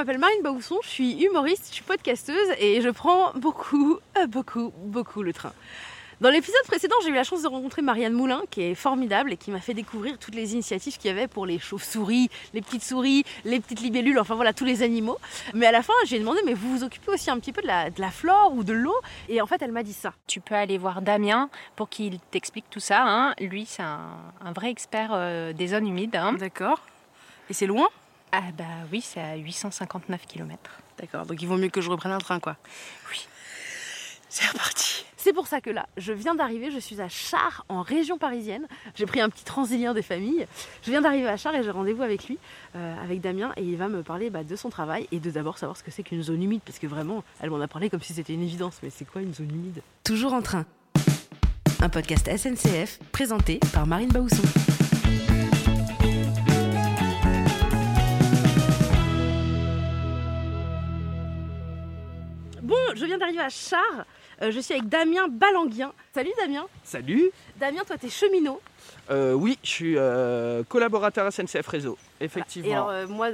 m'appelle 0.00 0.18
Marine 0.18 0.42
Baousson, 0.42 0.78
je 0.82 0.88
suis 0.88 1.22
humoriste, 1.22 1.66
je 1.68 1.74
suis 1.74 1.84
podcasteuse 1.84 2.48
et 2.58 2.80
je 2.80 2.88
prends 2.88 3.32
beaucoup, 3.34 3.98
euh, 4.16 4.26
beaucoup, 4.26 4.72
beaucoup 4.78 5.22
le 5.22 5.34
train. 5.34 5.52
Dans 6.22 6.30
l'épisode 6.30 6.62
précédent, 6.66 6.94
j'ai 7.02 7.10
eu 7.10 7.14
la 7.14 7.22
chance 7.22 7.42
de 7.42 7.48
rencontrer 7.48 7.82
Marianne 7.82 8.14
Moulin, 8.14 8.40
qui 8.50 8.62
est 8.62 8.74
formidable 8.74 9.30
et 9.34 9.36
qui 9.36 9.50
m'a 9.50 9.60
fait 9.60 9.74
découvrir 9.74 10.18
toutes 10.18 10.34
les 10.34 10.54
initiatives 10.54 10.96
qu'il 10.96 11.08
y 11.08 11.12
avait 11.12 11.28
pour 11.28 11.44
les 11.44 11.58
chauves-souris, 11.58 12.30
les 12.54 12.62
petites 12.62 12.82
souris, 12.82 13.24
les 13.44 13.60
petites 13.60 13.80
libellules, 13.82 14.18
enfin 14.18 14.36
voilà, 14.36 14.54
tous 14.54 14.64
les 14.64 14.82
animaux. 14.82 15.18
Mais 15.52 15.66
à 15.66 15.72
la 15.72 15.82
fin, 15.82 15.92
j'ai 16.06 16.18
demandé, 16.18 16.40
mais 16.46 16.54
vous 16.54 16.78
vous 16.78 16.82
occupez 16.82 17.10
aussi 17.10 17.30
un 17.30 17.38
petit 17.38 17.52
peu 17.52 17.60
de 17.60 17.66
la, 17.66 17.90
de 17.90 18.00
la 18.00 18.10
flore 18.10 18.52
ou 18.54 18.64
de 18.64 18.72
l'eau? 18.72 18.96
Et 19.28 19.42
en 19.42 19.46
fait, 19.46 19.60
elle 19.60 19.72
m'a 19.72 19.82
dit 19.82 19.92
ça. 19.92 20.14
Tu 20.26 20.40
peux 20.40 20.54
aller 20.54 20.78
voir 20.78 21.02
Damien 21.02 21.50
pour 21.76 21.90
qu'il 21.90 22.18
t'explique 22.30 22.70
tout 22.70 22.80
ça. 22.80 23.02
hein. 23.04 23.34
Lui, 23.38 23.66
c'est 23.66 23.82
un, 23.82 24.00
un 24.42 24.52
vrai 24.52 24.70
expert 24.70 25.10
euh, 25.12 25.52
des 25.52 25.68
zones 25.68 25.86
humides. 25.86 26.16
hein. 26.16 26.32
D'accord. 26.34 26.80
Et 27.50 27.52
c'est 27.52 27.66
loin? 27.66 27.88
Ah 28.32 28.52
bah 28.56 28.64
oui, 28.92 29.00
c'est 29.00 29.20
à 29.20 29.36
859 29.36 30.26
km. 30.26 30.58
D'accord, 30.98 31.26
donc 31.26 31.40
il 31.42 31.48
vaut 31.48 31.56
mieux 31.56 31.68
que 31.68 31.80
je 31.80 31.90
reprenne 31.90 32.12
un 32.12 32.18
train, 32.18 32.40
quoi. 32.40 32.56
Oui. 33.10 33.26
C'est 34.28 34.46
reparti. 34.46 35.04
C'est 35.16 35.32
pour 35.32 35.48
ça 35.48 35.60
que 35.60 35.70
là, 35.70 35.86
je 35.96 36.12
viens 36.12 36.34
d'arriver, 36.34 36.70
je 36.70 36.78
suis 36.78 37.00
à 37.00 37.08
Char, 37.08 37.66
en 37.68 37.82
région 37.82 38.16
parisienne. 38.16 38.66
J'ai 38.94 39.04
pris 39.04 39.20
un 39.20 39.28
petit 39.28 39.44
transilien 39.44 39.92
des 39.92 40.02
familles. 40.02 40.46
Je 40.82 40.90
viens 40.90 41.02
d'arriver 41.02 41.28
à 41.28 41.36
Char 41.36 41.54
et 41.54 41.62
j'ai 41.62 41.70
rendez-vous 41.70 42.02
avec 42.02 42.26
lui, 42.26 42.38
euh, 42.76 43.02
avec 43.02 43.20
Damien, 43.20 43.52
et 43.56 43.62
il 43.62 43.76
va 43.76 43.88
me 43.88 44.02
parler 44.02 44.30
bah, 44.30 44.44
de 44.44 44.56
son 44.56 44.70
travail 44.70 45.08
et 45.12 45.18
de 45.18 45.30
d'abord 45.30 45.58
savoir 45.58 45.76
ce 45.76 45.82
que 45.82 45.90
c'est 45.90 46.04
qu'une 46.04 46.22
zone 46.22 46.42
humide, 46.42 46.62
parce 46.64 46.78
que 46.78 46.86
vraiment, 46.86 47.24
elle 47.40 47.50
m'en 47.50 47.60
a 47.60 47.68
parlé 47.68 47.90
comme 47.90 48.00
si 48.00 48.14
c'était 48.14 48.32
une 48.32 48.42
évidence. 48.42 48.78
Mais 48.82 48.90
c'est 48.90 49.04
quoi 49.04 49.20
une 49.20 49.34
zone 49.34 49.50
humide? 49.50 49.82
Toujours 50.04 50.32
en 50.32 50.42
train. 50.42 50.64
Un 51.82 51.88
podcast 51.88 52.30
SNCF 52.34 52.98
présenté 53.10 53.58
par 53.72 53.86
Marine 53.86 54.10
Baousson. 54.10 54.42
Bon, 62.62 62.76
je 62.94 63.04
viens 63.06 63.18
d'arriver 63.18 63.40
à 63.40 63.48
Char. 63.48 63.80
Euh, 64.42 64.50
je 64.50 64.60
suis 64.60 64.74
avec 64.74 64.88
Damien 64.88 65.28
Balanguien. 65.28 65.92
Salut 66.14 66.30
Damien. 66.38 66.66
Salut. 66.84 67.30
Damien, 67.58 67.82
toi, 67.86 67.96
t'es 67.98 68.08
cheminot. 68.08 68.60
Euh, 69.10 69.32
oui, 69.32 69.58
je 69.62 69.68
suis 69.68 69.94
euh, 69.96 70.62
collaborateur 70.68 71.30
SNCF 71.32 71.66
Réseau, 71.66 71.98
effectivement. 72.20 72.68
Et 72.68 72.72
alors, 72.74 72.88
euh, 72.90 73.06
moi, 73.06 73.28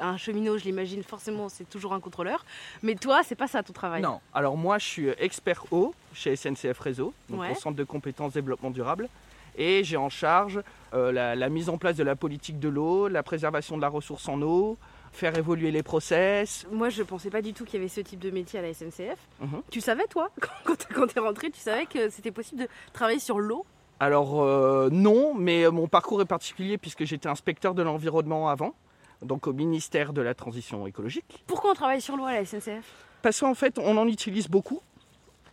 un 0.00 0.16
cheminot, 0.16 0.58
je 0.58 0.64
l'imagine 0.64 1.02
forcément, 1.02 1.48
c'est 1.48 1.68
toujours 1.68 1.92
un 1.94 2.00
contrôleur. 2.00 2.44
Mais 2.82 2.94
toi, 2.94 3.22
c'est 3.24 3.34
pas 3.36 3.46
ça 3.48 3.62
ton 3.62 3.72
travail. 3.72 4.02
non, 4.02 4.20
alors 4.34 4.56
moi 4.56 4.78
je 4.78 4.84
suis 4.86 5.08
expert 5.18 5.64
eau 5.72 5.94
chez 6.14 6.36
SNCF 6.36 6.78
Réseau, 6.80 7.12
donc 7.28 7.40
Ouais. 7.40 7.52
au 7.52 7.54
Centre 7.54 7.76
de 7.76 7.84
compétences 7.84 8.32
développement 8.32 8.70
durable. 8.70 9.08
Et 9.56 9.82
j'ai 9.84 9.96
en 9.96 10.08
charge 10.10 10.60
la, 10.92 11.34
la 11.34 11.48
mise 11.48 11.68
en 11.68 11.76
place 11.78 11.96
de 11.96 12.04
la 12.04 12.16
politique 12.16 12.58
de 12.60 12.68
l'eau, 12.68 13.08
la 13.08 13.22
préservation 13.22 13.76
de 13.76 13.82
la 13.82 13.88
ressource 13.88 14.28
en 14.28 14.40
eau, 14.42 14.78
faire 15.12 15.36
évoluer 15.36 15.70
les 15.70 15.82
process. 15.82 16.66
Moi, 16.70 16.88
je 16.88 17.02
pensais 17.02 17.30
pas 17.30 17.42
du 17.42 17.52
tout 17.52 17.64
qu'il 17.64 17.74
y 17.74 17.78
avait 17.78 17.88
ce 17.88 18.00
type 18.00 18.20
de 18.20 18.30
métier 18.30 18.58
à 18.58 18.62
la 18.62 18.72
SNCF. 18.72 19.18
Mhm. 19.40 19.62
Tu 19.70 19.80
savais, 19.80 20.06
toi, 20.06 20.30
quand, 20.40 20.50
quand 20.64 20.86
quand 20.94 21.06
t'es 21.06 21.20
rentré, 21.20 21.50
tu 21.50 21.60
savais 21.60 21.86
que 21.86 22.08
c'était 22.10 22.30
possible 22.30 22.62
de 22.62 22.68
travailler 22.92 23.18
sur 23.18 23.38
l'eau? 23.38 23.64
Alors 24.00 24.42
euh, 24.42 24.88
non, 24.90 25.34
mais 25.34 25.70
mon 25.70 25.86
parcours 25.86 26.22
est 26.22 26.26
particulier 26.26 26.78
puisque 26.78 27.04
j'étais 27.04 27.28
inspecteur 27.28 27.74
de 27.74 27.82
l'environnement 27.82 28.48
avant, 28.48 28.74
donc 29.20 29.46
au 29.46 29.52
ministère 29.52 30.14
de 30.14 30.22
la 30.22 30.34
Transition 30.34 30.86
écologique. 30.86 31.44
Pourquoi 31.46 31.72
on 31.72 31.74
travaille 31.74 32.00
sur 32.00 32.16
l'eau 32.16 32.24
à 32.24 32.32
la 32.32 32.44
SNCF 32.46 32.84
Parce 33.20 33.40
qu'en 33.40 33.54
fait, 33.54 33.78
on 33.78 33.98
en 33.98 34.08
utilise 34.08 34.48
beaucoup. 34.48 34.80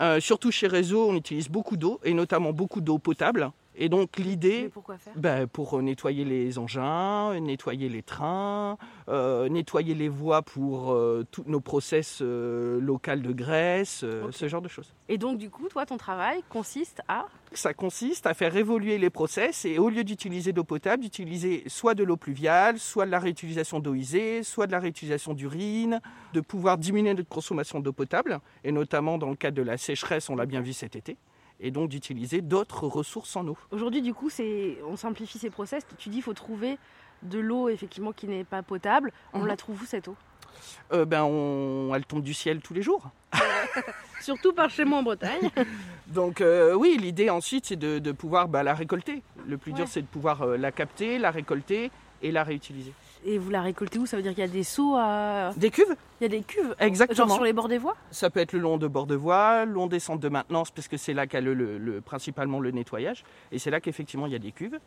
Euh, 0.02 0.20
surtout 0.22 0.52
chez 0.52 0.68
Réseau, 0.68 1.10
on 1.10 1.16
utilise 1.16 1.50
beaucoup 1.50 1.76
d'eau, 1.76 2.00
et 2.04 2.14
notamment 2.14 2.54
beaucoup 2.54 2.80
d'eau 2.80 3.00
potable. 3.00 3.52
Et 3.78 3.90
donc 3.90 4.10
Mais 4.18 4.24
l'idée, 4.24 4.70
pourquoi 4.70 4.98
faire? 4.98 5.14
Ben, 5.16 5.48
pour 5.48 5.82
nettoyer 5.82 6.26
les 6.26 6.58
engins, 6.58 7.40
nettoyer 7.40 7.90
les 7.90 8.02
trains, 8.02 8.78
euh, 9.08 9.48
nettoyer 9.50 9.94
les 9.94 10.10
voies 10.10 10.42
pour 10.42 10.92
euh, 10.92 11.26
tous 11.32 11.44
nos 11.46 11.62
process 11.62 12.20
euh, 12.22 12.80
locaux 12.82 13.16
de 13.16 13.32
graisse, 13.32 14.02
euh, 14.04 14.32
ce 14.32 14.48
genre 14.48 14.62
de 14.62 14.68
choses. 14.68 14.94
Et 15.10 15.18
donc, 15.18 15.38
du 15.38 15.50
coup, 15.50 15.70
toi, 15.70 15.86
ton 15.86 15.98
travail 15.98 16.42
consiste 16.50 17.02
à. 17.08 17.28
Ça 17.54 17.74
consiste 17.74 18.28
à 18.28 18.34
faire 18.34 18.56
évoluer 18.58 18.98
les 18.98 19.10
process 19.10 19.64
et 19.64 19.78
au 19.78 19.90
lieu 19.90 20.04
d'utiliser 20.04 20.52
d'eau 20.52 20.66
potable, 20.66 21.04
d'utiliser 21.04 21.64
soit 21.68 21.96
de 21.96 22.04
l'eau 22.04 22.18
pluviale, 22.18 22.78
soit 22.78 23.06
de 23.06 23.12
la 23.12 23.20
réutilisation 23.20 23.80
d'eau 23.80 23.94
usée, 23.94 24.44
soit 24.44 24.68
de 24.68 24.74
la 24.74 24.80
réutilisation 24.80 25.34
d'urine, 25.34 26.02
de 26.34 26.42
pouvoir 26.42 26.78
diminuer 26.78 27.14
notre 27.14 27.30
consommation 27.30 27.80
d'eau 27.80 27.94
potable, 27.94 28.40
et 28.64 28.72
notamment 28.72 29.18
dans 29.18 29.30
le 29.30 29.36
cadre 29.36 29.56
de 29.56 29.62
la 29.62 29.78
sécheresse, 29.78 30.30
on 30.30 30.36
l'a 30.36 30.46
bien 30.46 30.62
vu 30.62 30.74
cet 30.74 30.96
été, 30.96 31.16
et 31.60 31.72
donc 31.72 31.90
d'utiliser 31.90 32.42
d'autres 32.42 32.88
ressources 32.88 33.36
en 33.36 33.48
eau. 33.48 33.58
Aujourd'hui, 33.72 34.02
du 34.02 34.14
coup, 34.14 34.30
c'est 34.30 34.78
on 34.88 34.96
simplifie 34.96 35.40
ces 35.40 35.50
process. 35.50 35.84
Tu 35.98 36.10
dis, 36.10 36.18
il 36.18 36.22
faut 36.22 36.34
trouver 36.34 36.78
de 37.24 37.40
l'eau, 37.40 37.68
effectivement, 37.70 38.12
qui 38.12 38.28
n'est 38.28 38.44
pas 38.44 38.62
potable. 38.62 39.12
On 39.34 39.40
Mhm. 39.40 39.48
la 39.48 39.56
trouve 39.58 39.82
où, 39.82 39.86
cette 39.86 40.08
eau? 40.08 40.16
Euh, 40.92 41.06
ben 41.06 41.24
on, 41.24 41.94
elle 41.94 42.06
tombe 42.06 42.24
du 42.24 42.34
ciel 42.34 42.62
tous 42.62 42.74
les 42.74 42.82
jours. 42.82 43.10
Surtout 44.22 44.54
par 44.54 44.70
chez 44.70 44.86
moi 44.86 45.00
en 45.00 45.04
Bretagne. 45.04 45.50
Donc 46.08 46.42
euh, 46.42 46.74
oui, 46.74 46.98
l'idée 47.00 47.30
ensuite 47.30 47.66
c'est 47.68 47.76
de, 47.76 48.00
de 48.00 48.12
pouvoir 48.12 48.48
bah, 48.48 48.64
la 48.64 48.74
récolter. 48.74 49.22
Le 49.46 49.58
plus 49.58 49.74
dur 49.74 49.88
c'est 49.88 50.02
de 50.02 50.08
pouvoir 50.08 50.42
euh, 50.42 50.58
la 50.58 50.72
capter, 50.72 51.20
la 51.20 51.30
récolter 51.32 51.92
et 52.22 52.32
la 52.32 52.44
réutiliser. 52.44 52.94
Et 53.26 53.38
vous 53.40 53.50
la 53.50 53.62
récoltez 53.62 53.98
où? 54.00 54.06
Ça 54.06 54.16
veut 54.16 54.24
dire 54.24 54.34
qu'il 54.34 54.42
y 54.46 54.48
a 54.48 54.52
des 54.52 54.64
seaux 54.64 54.96
à. 54.96 55.52
Des 55.58 55.72
cuves 55.72 55.96
Il 56.22 56.24
y 56.24 56.26
a 56.26 56.30
des 56.30 56.42
cuves? 56.42 56.76
Exactement. 56.80 57.28
Genre 57.28 57.36
sur 57.36 57.44
les 57.44 57.52
bords 57.54 57.68
des 57.68 57.78
voies? 57.80 57.96
Ça 58.12 58.30
peut 58.30 58.40
être 58.40 58.54
le 58.54 58.60
long 58.60 58.78
de 58.78 58.88
bord 58.88 59.08
de 59.08 59.16
voie, 59.16 59.66
le 59.66 59.72
long 59.74 59.88
des 59.88 60.00
centres 60.00 60.22
de 60.22 60.30
maintenance, 60.30 60.72
parce 60.72 60.88
que 60.88 60.98
c'est 60.98 61.14
là 61.14 61.26
qu'a 61.28 61.42
le, 61.42 61.54
le- 61.54 61.78
le- 61.78 62.02
principalement 62.02 62.60
le 62.60 62.72
nettoyage. 62.72 63.24
Et 63.52 63.60
c'est 63.60 63.72
là 63.72 63.82
qu'effectivement 63.82 64.28
il 64.28 64.34
y 64.34 64.36
a 64.36 64.40
des 64.40 64.52
cuves. 64.52 64.80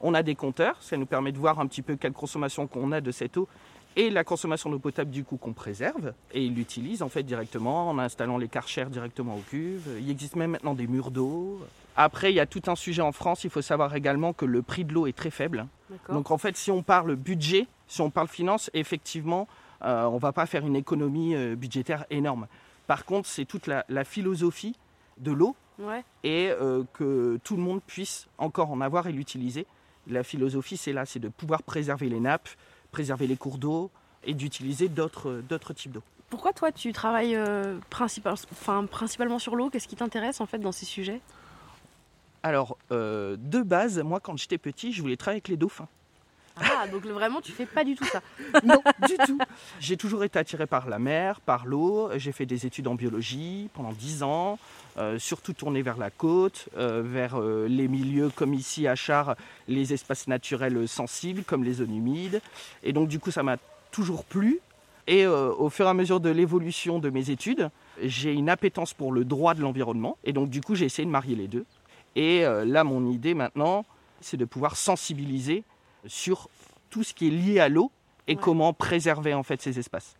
On 0.00 0.14
a 0.14 0.22
des 0.22 0.34
compteurs, 0.34 0.76
ça 0.80 0.96
nous 0.96 1.06
permet 1.06 1.32
de 1.32 1.38
voir 1.38 1.60
un 1.60 1.66
petit 1.66 1.82
peu 1.82 1.96
quelle 1.96 2.12
consommation 2.12 2.66
qu'on 2.66 2.90
a 2.92 3.00
de 3.00 3.10
cette 3.12 3.36
eau 3.36 3.46
et 3.94 4.10
la 4.10 4.24
consommation 4.24 4.70
d'eau 4.70 4.78
potable 4.78 5.10
du 5.10 5.22
coup 5.22 5.36
qu'on 5.36 5.52
préserve. 5.52 6.14
Et 6.32 6.44
ils 6.44 6.54
l'utilisent 6.54 7.02
en 7.02 7.08
fait 7.08 7.22
directement 7.24 7.88
en 7.90 7.98
installant 7.98 8.38
les 8.38 8.48
karchers 8.48 8.86
directement 8.90 9.36
aux 9.36 9.44
cuves. 9.48 9.86
Il 10.00 10.10
existe 10.10 10.34
même 10.36 10.52
maintenant 10.52 10.74
des 10.74 10.86
murs 10.86 11.10
d'eau. 11.10 11.60
Après, 11.96 12.32
il 12.32 12.36
y 12.36 12.40
a 12.40 12.46
tout 12.46 12.62
un 12.68 12.76
sujet 12.76 13.02
en 13.02 13.12
France. 13.12 13.44
Il 13.44 13.50
faut 13.50 13.62
savoir 13.62 13.94
également 13.94 14.32
que 14.32 14.44
le 14.46 14.62
prix 14.62 14.84
de 14.84 14.92
l'eau 14.94 15.06
est 15.06 15.16
très 15.16 15.30
faible. 15.30 15.66
Donc 16.08 16.30
en 16.30 16.38
fait, 16.38 16.56
si 16.56 16.70
on 16.70 16.82
parle 16.82 17.16
budget, 17.16 17.66
si 17.86 18.00
on 18.00 18.10
parle 18.10 18.28
finance, 18.28 18.70
effectivement, 18.72 19.46
euh, 19.84 20.04
on 20.04 20.14
ne 20.14 20.20
va 20.20 20.32
pas 20.32 20.46
faire 20.46 20.66
une 20.66 20.76
économie 20.76 21.34
euh, 21.34 21.54
budgétaire 21.54 22.06
énorme. 22.08 22.46
Par 22.86 23.04
contre, 23.04 23.28
c'est 23.28 23.44
toute 23.44 23.66
la, 23.66 23.84
la 23.88 24.04
philosophie 24.04 24.74
de 25.18 25.32
l'eau 25.32 25.54
Ouais. 25.78 26.04
et 26.22 26.50
euh, 26.50 26.84
que 26.92 27.38
tout 27.42 27.56
le 27.56 27.62
monde 27.62 27.80
puisse 27.86 28.28
encore 28.38 28.70
en 28.70 28.80
avoir 28.82 29.06
et 29.06 29.12
l'utiliser. 29.12 29.66
La 30.06 30.22
philosophie, 30.22 30.76
c'est 30.76 30.92
là, 30.92 31.06
c'est 31.06 31.18
de 31.18 31.28
pouvoir 31.28 31.62
préserver 31.62 32.08
les 32.08 32.20
nappes, 32.20 32.48
préserver 32.92 33.26
les 33.26 33.36
cours 33.36 33.58
d'eau 33.58 33.90
et 34.22 34.34
d'utiliser 34.34 34.88
d'autres 34.88 35.72
types 35.74 35.92
d'eau. 35.92 36.02
Pourquoi 36.30 36.52
toi 36.52 36.72
tu 36.72 36.92
travailles 36.92 37.38
principal- 37.90 38.34
enfin, 38.52 38.84
principalement 38.86 39.38
sur 39.38 39.56
l'eau? 39.56 39.70
Qu'est-ce 39.70 39.88
qui 39.88 39.96
t'intéresse 39.96 40.40
en 40.40 40.46
fait 40.46 40.58
dans 40.58 40.72
ces 40.72 40.84
sujets? 40.86 41.20
Alors, 42.42 42.76
euh, 42.90 43.36
de 43.38 43.62
base, 43.62 43.98
moi, 44.00 44.20
quand 44.20 44.36
j'étais 44.36 44.58
petit, 44.58 44.92
je 44.92 45.00
voulais 45.00 45.16
travailler 45.16 45.36
avec 45.36 45.48
les 45.48 45.56
dauphins. 45.56 45.88
Ah, 46.56 46.86
donc 46.86 47.04
vraiment 47.06 47.40
tu 47.40 47.52
fais 47.52 47.66
pas 47.66 47.84
du 47.84 47.94
tout 47.94 48.04
ça. 48.04 48.20
Non, 48.64 48.82
du 49.06 49.16
tout. 49.26 49.38
J'ai 49.80 49.96
toujours 49.96 50.24
été 50.24 50.38
attiré 50.38 50.66
par 50.66 50.88
la 50.88 50.98
mer, 50.98 51.40
par 51.40 51.66
l'eau. 51.66 52.10
J'ai 52.16 52.32
fait 52.32 52.46
des 52.46 52.66
études 52.66 52.86
en 52.88 52.94
biologie 52.94 53.70
pendant 53.74 53.92
10 53.92 54.22
ans, 54.22 54.58
euh, 54.98 55.18
surtout 55.18 55.52
tourné 55.52 55.82
vers 55.82 55.96
la 55.96 56.10
côte, 56.10 56.68
euh, 56.76 57.02
vers 57.04 57.40
euh, 57.40 57.66
les 57.68 57.88
milieux 57.88 58.30
comme 58.30 58.54
ici 58.54 58.86
à 58.86 58.94
Char, 58.94 59.36
les 59.68 59.92
espaces 59.92 60.28
naturels 60.28 60.86
sensibles 60.86 61.42
comme 61.44 61.64
les 61.64 61.74
zones 61.74 61.94
humides. 61.94 62.40
Et 62.82 62.92
donc 62.92 63.08
du 63.08 63.18
coup, 63.18 63.30
ça 63.30 63.42
m'a 63.42 63.56
toujours 63.90 64.24
plu. 64.24 64.60
Et 65.08 65.26
au 65.26 65.68
fur 65.68 65.86
et 65.86 65.88
à 65.88 65.94
mesure 65.94 66.20
de 66.20 66.30
l'évolution 66.30 67.00
de 67.00 67.10
mes 67.10 67.30
études, 67.30 67.70
j'ai 68.00 68.32
une 68.32 68.48
appétence 68.48 68.94
pour 68.94 69.10
le 69.10 69.24
droit 69.24 69.52
de 69.54 69.60
l'environnement. 69.60 70.16
Et 70.22 70.32
donc 70.32 70.48
du 70.48 70.60
coup, 70.60 70.76
j'ai 70.76 70.84
essayé 70.84 71.04
de 71.04 71.10
marier 71.10 71.34
les 71.34 71.48
deux. 71.48 71.64
Et 72.16 72.44
euh, 72.44 72.64
là, 72.64 72.84
mon 72.84 73.10
idée 73.10 73.34
maintenant, 73.34 73.84
c'est 74.20 74.36
de 74.36 74.44
pouvoir 74.44 74.76
sensibiliser 74.76 75.64
sur 76.06 76.48
tout 76.90 77.02
ce 77.02 77.14
qui 77.14 77.28
est 77.28 77.30
lié 77.30 77.60
à 77.60 77.68
l'eau 77.68 77.90
et 78.28 78.34
Ouais. 78.34 78.40
comment 78.40 78.72
préserver 78.72 79.34
en 79.34 79.42
fait 79.42 79.60
ces 79.62 79.78
espaces. 79.78 80.14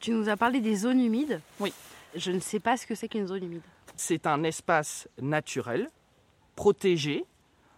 Tu 0.00 0.10
nous 0.10 0.28
as 0.28 0.36
parlé 0.36 0.60
des 0.60 0.76
zones 0.76 1.00
humides. 1.00 1.40
Oui. 1.60 1.72
Je 2.14 2.30
ne 2.32 2.40
sais 2.40 2.60
pas 2.60 2.76
ce 2.76 2.86
que 2.86 2.94
c'est 2.94 3.08
qu'une 3.08 3.26
zone 3.26 3.44
humide. 3.44 3.62
C'est 3.96 4.26
un 4.26 4.42
espace 4.42 5.08
naturel, 5.20 5.88
protégé, 6.54 7.24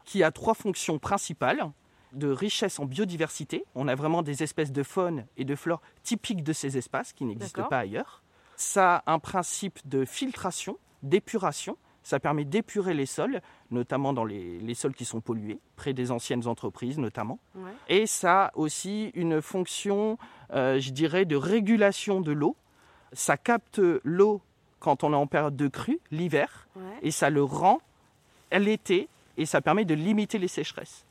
qui 0.05 0.23
a 0.23 0.31
trois 0.31 0.55
fonctions 0.55 0.99
principales 0.99 1.71
de 2.13 2.29
richesse 2.29 2.79
en 2.79 2.87
biodiversité. 2.87 3.65
On 3.75 3.87
a 3.89 3.95
vraiment 3.95 4.23
des 4.23 4.43
espèces 4.43 4.73
de 4.73 4.83
faune 4.83 5.27
et 5.37 5.45
de 5.45 5.55
flore 5.55 5.83
typiques 6.03 6.43
de 6.43 6.53
ces 6.53 6.79
espaces 6.79 7.13
qui 7.13 7.25
n'existent 7.25 7.69
pas 7.69 7.81
ailleurs. 7.81 8.23
Ça 8.57 9.03
a 9.07 9.13
un 9.13 9.19
principe 9.19 9.79
de 9.87 10.05
filtration, 10.05 10.79
d'épuration. 11.03 11.77
Ça 12.03 12.21
permet 12.21 12.45
d'épurer 12.45 12.95
les 12.95 13.07
sols, 13.07 13.41
notamment 13.71 14.13
dans 14.13 14.25
les, 14.25 14.59
les 14.61 14.75
sols 14.75 14.95
qui 14.95 15.05
sont 15.05 15.21
pollués, 15.21 15.59
près 15.77 15.93
des 15.93 16.11
anciennes 16.11 16.47
entreprises 16.47 16.99
notamment. 16.99 17.39
Ouais. 17.55 17.71
Et 17.89 18.07
ça 18.07 18.47
a 18.47 18.51
aussi 18.57 19.11
une 19.15 19.43
fonction, 19.43 20.17
euh, 20.55 20.81
je 20.81 20.91
dirais, 20.91 21.25
de 21.27 21.37
régulation 21.37 22.21
de 22.21 22.33
l'eau. 22.33 22.57
Ça 23.13 23.37
capte 23.37 23.81
l'eau 24.05 24.41
quand 24.81 25.05
on 25.05 25.13
est 25.13 25.17
en 25.17 25.27
période 25.27 25.57
de 25.57 25.69
crue, 25.69 25.99
l'hiver, 26.11 26.69
Ouais. 26.77 26.83
et 27.03 27.11
ça 27.11 27.31
le 27.31 27.43
rend 27.43 27.81
l'été, 28.53 29.09
et 29.37 29.45
ça 29.45 29.61
permet 29.61 29.85
de 29.85 29.95
limiter 29.95 30.39
les 30.39 30.49
sécheresses. 30.49 31.05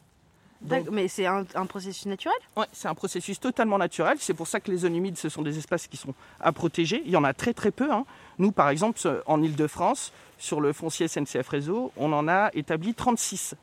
mais 0.92 1.08
c'est 1.08 1.26
un, 1.28 1.44
processus 1.68 2.08
naturel? 2.08 2.38
Oui, 2.56 2.66
c'est 2.72 2.88
un 2.88 2.96
processus 2.96 3.40
totalement 3.40 3.78
naturel. 3.78 4.18
C'est 4.20 4.34
pour 4.34 4.48
ça 4.48 4.60
que 4.60 4.72
les 4.72 4.78
zones 4.78 4.96
humides, 4.96 5.18
ce 5.18 5.30
sont 5.30 5.44
des 5.44 5.58
espaces 5.58 5.88
qui 5.88 5.98
sont 5.98 6.16
à 6.40 6.52
protéger. 6.52 7.04
Il 7.06 7.12
y 7.12 7.18
en 7.18 7.24
a 7.24 7.34
très 7.34 7.54
très 7.54 7.70
peu. 7.72 7.92
Hein. 7.92 8.06
Nous, 8.40 8.52
par 8.52 8.70
exemple, 8.70 9.00
en 9.26 9.42
Ile-de-France, 9.42 10.12
sur 10.38 10.62
le 10.62 10.74
foncier 10.74 11.08
SNCF 11.08 11.48
Réseau, 11.50 11.92
on 11.98 12.14
en 12.14 12.28
a 12.28 12.50
établi 12.54 12.94
36 12.94 13.56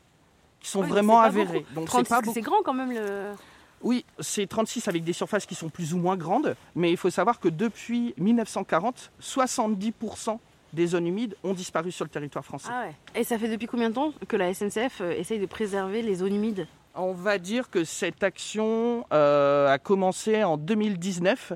qui 0.59 0.69
sont 0.69 0.81
vraiment 0.81 1.21
avérés. 1.21 1.65
Donc 1.73 1.89
c'est 2.33 2.41
grand 2.41 2.61
quand 2.63 2.73
même 2.73 2.91
le... 2.91 3.33
Oui, 3.81 4.03
c'est 4.19 4.47
36 4.47 4.87
avec 4.87 5.03
des 5.03 5.13
surfaces 5.13 5.45
qui 5.45 5.53
sont 5.53 5.69
plus 5.69 5.93
ou 5.93 5.97
moins 5.97 6.17
grandes, 6.17 6.55
mais 6.75 6.89
il 6.89 6.97
faut 6.97 7.09
savoir 7.09 7.39
que 7.39 7.49
depuis 7.49 8.15
1940, 8.17 9.11
70% 9.21 10.39
des 10.73 10.87
zones 10.87 11.07
humides 11.07 11.35
ont 11.43 11.53
disparu 11.53 11.91
sur 11.91 12.03
le 12.03 12.09
territoire 12.09 12.43
français. 12.43 12.69
Ah 12.71 12.87
Et 13.13 13.23
ça 13.23 13.37
fait 13.37 13.47
depuis 13.47 13.67
combien 13.67 13.89
de 13.89 13.95
temps 13.95 14.11
que 14.27 14.35
la 14.35 14.53
SNCF 14.53 15.01
euh, 15.01 15.11
essaye 15.11 15.39
de 15.39 15.45
préserver 15.45 16.01
les 16.01 16.15
zones 16.15 16.35
humides? 16.35 16.67
On 16.95 17.13
va 17.13 17.37
dire 17.37 17.69
que 17.69 17.83
cette 17.83 18.23
action 18.23 19.05
euh, 19.13 19.71
a 19.71 19.77
commencé 19.77 20.43
en 20.43 20.57
2019 20.57 21.53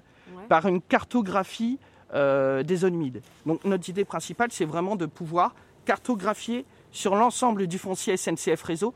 par 0.47 0.67
une 0.67 0.81
cartographie 0.81 1.79
euh, 2.13 2.63
des 2.63 2.77
zones 2.77 2.95
humides. 2.95 3.21
Donc 3.45 3.63
notre 3.65 3.89
idée 3.89 4.05
principale, 4.05 4.49
c'est 4.51 4.65
vraiment 4.65 4.95
de 4.95 5.05
pouvoir 5.05 5.53
cartographier 5.85 6.65
sur 6.91 7.15
l'ensemble 7.15 7.67
du 7.67 7.77
foncier 7.77 8.17
SNCF 8.17 8.61
Réseau 8.63 8.93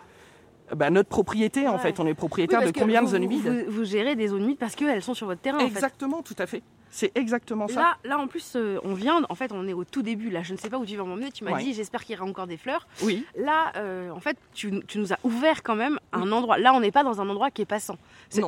bah, 0.75 0.89
notre 0.89 1.09
propriété 1.09 1.67
en 1.67 1.77
fait. 1.77 1.99
On 1.99 2.07
est 2.07 2.13
propriétaire 2.13 2.61
de 2.61 2.71
combien 2.71 3.03
de 3.03 3.07
zones 3.07 3.23
humides 3.23 3.65
vous, 3.67 3.83
gérez 3.83 4.15
des 4.15 4.27
zones 4.27 4.43
humides 4.43 4.57
parce 4.57 4.75
qu'elles 4.75 5.03
sont 5.03 5.13
sur 5.13 5.27
votre 5.27 5.41
terrain. 5.41 5.59
Exactement, 5.59 6.21
tout 6.21 6.35
à 6.39 6.47
fait. 6.47 6.63
C'est 6.89 7.11
exactement 7.15 7.67
ça. 7.67 7.79
Là, 7.79 7.97
là 8.03 8.19
en 8.19 8.27
plus, 8.27 8.53
euh, 8.55 8.79
on 8.83 8.93
vient, 8.93 9.23
en 9.27 9.33
fait, 9.33 9.51
on 9.51 9.67
est 9.67 9.73
au 9.73 9.83
tout 9.83 10.03
début. 10.03 10.29
Là, 10.29 10.43
je 10.43 10.53
ne 10.53 10.59
sais 10.59 10.69
pas 10.69 10.77
où 10.77 10.85
tu 10.85 10.95
vas 10.95 11.03
m'emmener. 11.03 11.31
Tu 11.31 11.43
m'as 11.43 11.57
dit, 11.57 11.73
j'espère 11.73 12.03
qu'il 12.03 12.15
y 12.15 12.19
aura 12.19 12.29
encore 12.29 12.45
des 12.45 12.55
fleurs. 12.55 12.87
Oui. 13.01 13.25
Là, 13.35 13.73
euh, 13.77 14.11
en 14.11 14.19
fait, 14.19 14.37
tu, 14.53 14.71
nous 14.95 15.11
as 15.11 15.17
ouvert 15.23 15.63
quand 15.63 15.75
même 15.75 15.99
un 16.11 16.31
endroit. 16.31 16.59
Là, 16.59 16.71
on 16.75 16.79
n'est 16.79 16.91
pas 16.91 17.03
dans 17.03 17.19
un 17.19 17.27
endroit 17.27 17.49
qui 17.49 17.63
est 17.63 17.65
passant. 17.65 17.97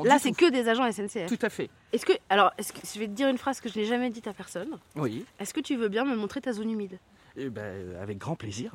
là, 0.03 0.19
c'est 0.19 0.31
que 0.31 0.51
des 0.51 0.69
agents 0.69 0.89
SNCF. 0.91 1.25
Tout 1.27 1.43
à 1.43 1.49
fait. 1.49 1.71
Est-ce 1.95 2.05
que, 2.05 2.11
alors, 2.29 2.51
est-ce 2.57 2.73
que 2.73 2.79
je 2.93 2.99
vais 2.99 3.07
te 3.07 3.13
dire 3.13 3.29
une 3.29 3.37
phrase 3.37 3.61
que 3.61 3.69
je 3.69 3.79
n'ai 3.79 3.85
jamais 3.85 4.09
dite 4.09 4.27
à 4.27 4.33
personne. 4.33 4.77
Oui. 4.97 5.23
Est-ce 5.39 5.53
que 5.53 5.61
tu 5.61 5.77
veux 5.77 5.87
bien 5.87 6.03
me 6.03 6.13
montrer 6.17 6.41
ta 6.41 6.51
zone 6.51 6.69
humide? 6.69 6.99
Eh 7.37 7.47
ben, 7.47 7.95
avec 8.01 8.17
grand 8.17 8.35
plaisir. 8.35 8.73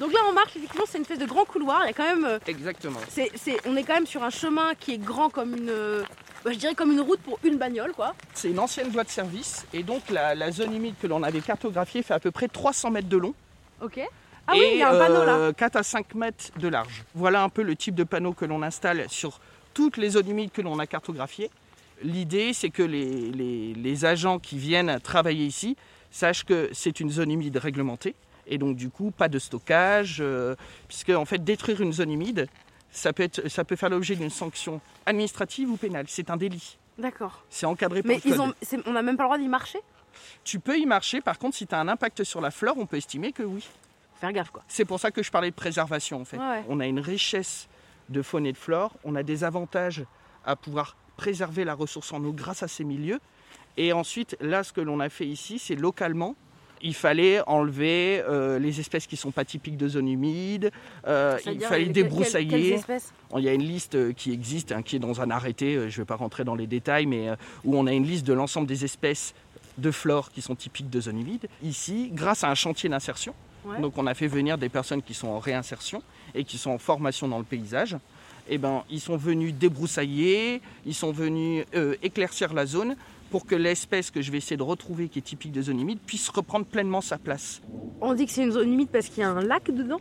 Donc 0.00 0.14
là, 0.14 0.20
on 0.26 0.32
marque, 0.32 0.56
effectivement, 0.56 0.86
c'est 0.88 0.96
une 0.96 1.02
espèce 1.02 1.18
de 1.18 1.26
grand 1.26 1.44
couloir. 1.44 1.82
Il 1.84 1.88
y 1.88 1.90
a 1.90 1.92
quand 1.92 2.08
même. 2.08 2.24
Euh, 2.24 2.38
Exactement. 2.46 2.98
C'est, 3.10 3.30
on 3.66 3.76
est 3.76 3.82
quand 3.82 3.92
même 3.92 4.06
sur 4.06 4.22
un 4.22 4.30
chemin 4.30 4.74
qui 4.74 4.94
est 4.94 4.98
grand 4.98 5.28
comme 5.28 5.54
une. 5.54 5.68
Euh, 5.68 6.02
bah, 6.46 6.52
je 6.52 6.56
dirais 6.56 6.74
comme 6.74 6.92
une 6.92 7.02
route 7.02 7.20
pour 7.20 7.38
une 7.44 7.58
bagnole, 7.58 7.92
quoi. 7.92 8.14
C'est 8.32 8.48
une 8.48 8.58
ancienne 8.58 8.88
voie 8.88 9.04
de 9.04 9.10
service. 9.10 9.66
Et 9.74 9.82
donc, 9.82 10.08
la, 10.08 10.50
zone 10.50 10.74
humide 10.74 10.94
que 11.02 11.06
l'on 11.06 11.22
avait 11.22 11.42
cartographiée 11.42 12.02
fait 12.02 12.14
à 12.14 12.20
peu 12.20 12.30
près 12.30 12.48
300 12.48 12.90
mètres 12.90 13.08
de 13.08 13.18
long. 13.18 13.34
Ok. 13.82 14.00
Ah 14.46 14.52
oui, 14.54 14.66
il 14.72 14.78
y 14.78 14.82
a 14.82 14.88
un 14.88 14.98
panneau 14.98 15.24
là. 15.26 15.52
4 15.52 15.76
euh, 15.76 15.80
à 15.80 15.82
5 15.82 16.14
mètres 16.14 16.58
de 16.58 16.68
large. 16.68 17.04
Voilà 17.14 17.42
un 17.42 17.50
peu 17.50 17.60
le 17.60 17.76
type 17.76 17.94
de 17.94 18.04
panneau 18.04 18.32
que 18.32 18.46
l'on 18.46 18.62
installe 18.62 19.04
sur 19.10 19.40
toutes 19.74 19.98
les 19.98 20.10
zones 20.10 20.30
humides 20.30 20.52
que 20.52 20.62
l'on 20.62 20.78
a 20.78 20.86
cartographiées. 20.86 21.50
L'idée, 22.02 22.52
c'est 22.52 22.70
que 22.70 22.82
les, 22.82 23.74
les 23.74 24.04
agents 24.04 24.38
qui 24.38 24.58
viennent 24.58 25.00
travailler 25.00 25.44
ici 25.44 25.76
sachent 26.10 26.44
que 26.44 26.70
c'est 26.72 27.00
une 27.00 27.10
zone 27.10 27.30
humide 27.30 27.56
réglementée 27.56 28.14
et 28.48 28.58
donc 28.58 28.76
du 28.76 28.90
coup 28.90 29.10
pas 29.10 29.28
de 29.28 29.38
stockage, 29.38 30.18
euh, 30.20 30.56
puisque 30.88 31.10
en 31.10 31.24
fait 31.24 31.44
détruire 31.44 31.80
une 31.80 31.92
zone 31.92 32.10
humide, 32.10 32.48
ça 32.90 33.12
peut, 33.12 33.22
être, 33.22 33.48
ça 33.48 33.64
peut 33.64 33.76
faire 33.76 33.90
l'objet 33.90 34.16
d'une 34.16 34.30
sanction 34.30 34.80
administrative 35.06 35.70
ou 35.70 35.76
pénale. 35.76 36.06
C'est 36.08 36.30
un 36.30 36.36
délit. 36.36 36.78
D'accord. 36.98 37.44
C'est 37.50 37.66
encadré 37.66 38.02
par 38.02 38.08
Mais 38.08 38.20
le 38.24 38.36
code. 38.36 38.54
on 38.86 38.92
n'a 38.92 39.02
même 39.02 39.16
pas 39.16 39.24
le 39.24 39.28
droit 39.28 39.38
d'y 39.38 39.48
marcher? 39.48 39.78
Tu 40.42 40.58
peux 40.58 40.78
y 40.78 40.86
marcher, 40.86 41.20
par 41.20 41.38
contre 41.38 41.56
si 41.56 41.66
tu 41.66 41.74
as 41.74 41.78
un 41.80 41.88
impact 41.88 42.24
sur 42.24 42.40
la 42.40 42.50
flore, 42.50 42.76
on 42.78 42.86
peut 42.86 42.96
estimer 42.96 43.32
que 43.32 43.42
oui. 43.42 43.68
Faire 44.20 44.32
gaffe 44.32 44.50
quoi. 44.50 44.64
C'est 44.66 44.84
pour 44.84 44.98
ça 44.98 45.10
que 45.12 45.22
je 45.22 45.30
parlais 45.30 45.50
de 45.50 45.54
préservation 45.54 46.20
en 46.20 46.24
fait. 46.24 46.38
On 46.68 46.80
a 46.80 46.86
une 46.86 47.00
richesse 47.00 47.68
de 48.08 48.22
faune 48.22 48.46
et 48.46 48.52
de 48.52 48.56
flore, 48.56 48.94
on 49.04 49.14
a 49.14 49.22
des 49.22 49.44
avantages 49.44 50.04
à 50.44 50.56
pouvoir 50.56 50.96
préserver 51.18 51.64
la 51.64 51.74
ressource 51.74 52.12
en 52.14 52.24
eau 52.24 52.32
grâce 52.32 52.62
à 52.62 52.68
ces 52.68 52.84
milieux. 52.84 53.20
Et 53.76 53.92
ensuite, 53.92 54.36
là, 54.40 54.64
ce 54.64 54.72
que 54.72 54.80
l'on 54.80 55.00
a 55.00 55.10
fait 55.10 55.26
ici, 55.26 55.58
c'est 55.58 55.74
localement, 55.74 56.34
il 56.80 56.94
fallait 56.94 57.40
enlever 57.48 58.22
euh, 58.28 58.58
les 58.58 58.78
espèces 58.78 59.06
qui 59.06 59.16
ne 59.16 59.18
sont 59.18 59.32
pas 59.32 59.44
typiques 59.44 59.76
de 59.76 59.88
zones 59.88 60.08
humides, 60.08 60.70
euh, 61.06 61.36
il 61.46 61.60
fallait 61.60 61.86
débroussailler. 61.86 62.78
il 63.36 63.42
y 63.42 63.48
a 63.48 63.52
une 63.52 63.62
liste 63.62 63.96
euh, 63.96 64.12
qui 64.12 64.32
existe, 64.32 64.70
hein, 64.72 64.82
qui 64.82 64.96
est 64.96 65.00
dans 65.00 65.20
un 65.20 65.30
arrêté, 65.30 65.74
je 65.74 65.84
ne 65.84 65.90
vais 65.90 66.04
pas 66.04 66.14
rentrer 66.14 66.44
dans 66.44 66.54
les 66.54 66.68
détails, 66.68 67.06
mais 67.06 67.30
où 67.64 67.76
on 67.76 67.86
a 67.86 67.92
une 67.92 68.04
liste 68.04 68.26
de 68.26 68.32
l'ensemble 68.32 68.68
des 68.68 68.84
espèces 68.84 69.34
de 69.76 69.90
flore 69.90 70.30
qui 70.30 70.40
sont 70.40 70.54
typiques 70.54 70.90
de 70.90 71.00
zones 71.00 71.20
humides. 71.20 71.48
Ici, 71.62 72.10
grâce 72.12 72.44
à 72.44 72.50
un 72.50 72.54
chantier 72.54 72.88
d'insertion, 72.88 73.34
donc 73.80 73.98
on 73.98 74.06
a 74.06 74.14
fait 74.14 74.28
venir 74.28 74.56
des 74.56 74.68
personnes 74.68 75.02
qui 75.02 75.14
sont 75.14 75.28
en 75.28 75.38
réinsertion 75.40 76.02
et 76.34 76.44
qui 76.44 76.58
sont 76.58 76.70
en 76.70 76.78
formation 76.78 77.28
dans 77.28 77.38
le 77.38 77.44
paysage. 77.44 77.96
Eh 78.48 78.58
ben, 78.58 78.84
ils 78.90 79.00
sont 79.00 79.16
venus 79.16 79.54
débroussailler, 79.54 80.62
ils 80.86 80.94
sont 80.94 81.12
venus 81.12 81.64
éclaircir 82.02 82.54
la 82.54 82.66
zone 82.66 82.96
pour 83.30 83.46
que 83.46 83.54
l'espèce 83.54 84.10
que 84.10 84.22
je 84.22 84.30
vais 84.30 84.38
essayer 84.38 84.56
de 84.56 84.62
retrouver, 84.62 85.08
qui 85.08 85.18
est 85.18 85.22
typique 85.22 85.52
des 85.52 85.62
zones 85.62 85.80
humides, 85.80 85.98
puisse 86.06 86.28
reprendre 86.30 86.64
pleinement 86.64 87.00
sa 87.00 87.18
place. 87.18 87.60
On 88.00 88.14
dit 88.14 88.26
que 88.26 88.32
c'est 88.32 88.42
une 88.42 88.52
zone 88.52 88.72
humide 88.72 88.88
parce 88.90 89.08
qu'il 89.08 89.20
y 89.20 89.22
a 89.22 89.30
un 89.30 89.42
lac 89.42 89.70
dedans? 89.70 90.00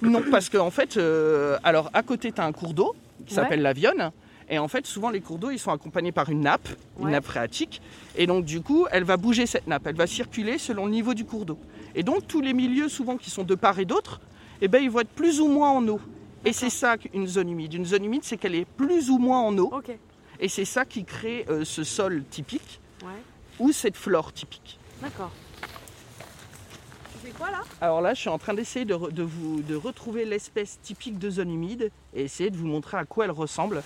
Non, 0.00 0.22
parce 0.30 0.48
qu'en 0.48 0.66
en 0.66 0.70
fait, 0.70 0.96
euh, 0.96 1.58
alors 1.62 1.90
à 1.92 2.02
côté, 2.02 2.32
tu 2.32 2.40
as 2.40 2.44
un 2.44 2.52
cours 2.52 2.74
d'eau 2.74 2.94
qui 3.26 3.34
s'appelle 3.34 3.62
la 3.62 3.72
Vionne. 3.72 4.10
Et 4.48 4.58
en 4.58 4.68
fait, 4.68 4.86
souvent, 4.86 5.10
les 5.10 5.20
cours 5.20 5.38
d'eau, 5.38 5.50
ils 5.50 5.58
sont 5.58 5.70
accompagnés 5.70 6.12
par 6.12 6.28
une 6.28 6.40
nappe, 6.40 6.68
une 7.00 7.10
nappe 7.10 7.24
phréatique. 7.24 7.80
Et 8.16 8.26
donc, 8.26 8.44
du 8.44 8.60
coup, 8.60 8.86
elle 8.90 9.04
va 9.04 9.16
bouger 9.16 9.46
cette 9.46 9.66
nappe. 9.66 9.86
Elle 9.86 9.96
va 9.96 10.06
circuler 10.06 10.58
selon 10.58 10.86
le 10.86 10.90
niveau 10.90 11.14
du 11.14 11.24
cours 11.24 11.46
d'eau. 11.46 11.58
Et 11.94 12.02
donc, 12.02 12.26
tous 12.26 12.40
les 12.40 12.52
milieux, 12.52 12.88
souvent, 12.88 13.16
qui 13.16 13.30
sont 13.30 13.44
de 13.44 13.54
part 13.54 13.78
et 13.78 13.84
d'autre, 13.84 14.20
eh 14.60 14.68
ben, 14.68 14.82
ils 14.82 14.90
vont 14.90 15.00
être 15.00 15.08
plus 15.08 15.40
ou 15.40 15.48
moins 15.48 15.70
en 15.70 15.86
eau. 15.88 16.00
Et 16.44 16.52
c'est 16.52 16.70
ça 16.70 16.96
qu'une 16.96 17.26
zone 17.26 17.50
humide. 17.50 17.74
Une 17.74 17.84
zone 17.84 18.04
humide, 18.04 18.24
c'est 18.24 18.36
qu'elle 18.36 18.54
est 18.54 18.64
plus 18.64 19.10
ou 19.10 19.18
moins 19.18 19.40
en 19.40 19.56
eau. 19.58 19.72
Et 20.40 20.48
c'est 20.48 20.64
ça 20.64 20.84
qui 20.84 21.04
crée 21.04 21.44
euh, 21.48 21.64
ce 21.64 21.84
sol 21.84 22.24
typique 22.28 22.80
ou 23.58 23.70
cette 23.72 23.96
flore 23.96 24.32
typique. 24.32 24.78
D'accord. 25.00 25.30
Tu 27.12 27.26
fais 27.26 27.32
quoi 27.32 27.50
là? 27.50 27.60
Alors 27.80 28.00
là, 28.00 28.14
je 28.14 28.20
suis 28.20 28.28
en 28.28 28.38
train 28.38 28.54
d'essayer 28.54 28.84
de, 28.84 28.94
vous, 28.94 29.62
de 29.62 29.74
retrouver 29.76 30.24
l'espèce 30.24 30.80
typique 30.82 31.18
de 31.18 31.30
zone 31.30 31.52
humide 31.52 31.90
et 32.14 32.24
essayer 32.24 32.50
de 32.50 32.56
vous 32.56 32.66
montrer 32.66 32.96
à 32.96 33.04
quoi 33.04 33.26
elle 33.26 33.30
ressemble. 33.30 33.82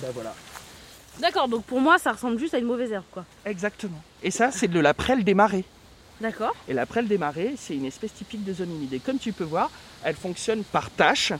ben 0.00 0.10
voilà. 0.12 0.34
D'accord, 1.18 1.48
donc 1.48 1.64
pour 1.64 1.80
moi, 1.80 1.98
ça 1.98 2.12
ressemble 2.12 2.38
juste 2.38 2.54
à 2.54 2.58
une 2.58 2.66
mauvaise 2.66 2.92
herbe, 2.92 3.04
quoi. 3.10 3.24
Exactement. 3.46 4.00
Et 4.22 4.30
ça, 4.30 4.50
c'est 4.52 4.68
de 4.68 4.78
la 4.78 4.92
prêle 4.92 5.24
des 5.24 5.34
marais. 5.34 5.64
D'accord. 6.20 6.54
Et 6.68 6.72
la 6.72 6.86
prêle 6.86 7.08
des 7.08 7.18
marais, 7.18 7.54
c'est 7.56 7.74
une 7.74 7.84
espèce 7.84 8.14
typique 8.14 8.44
de 8.44 8.52
zone 8.52 8.70
humide. 8.70 8.92
Et 8.94 8.98
comme 8.98 9.18
tu 9.18 9.32
peux 9.32 9.44
voir, 9.44 9.70
elle 10.04 10.16
fonctionne 10.16 10.64
par 10.64 10.90
tâche. 10.90 11.32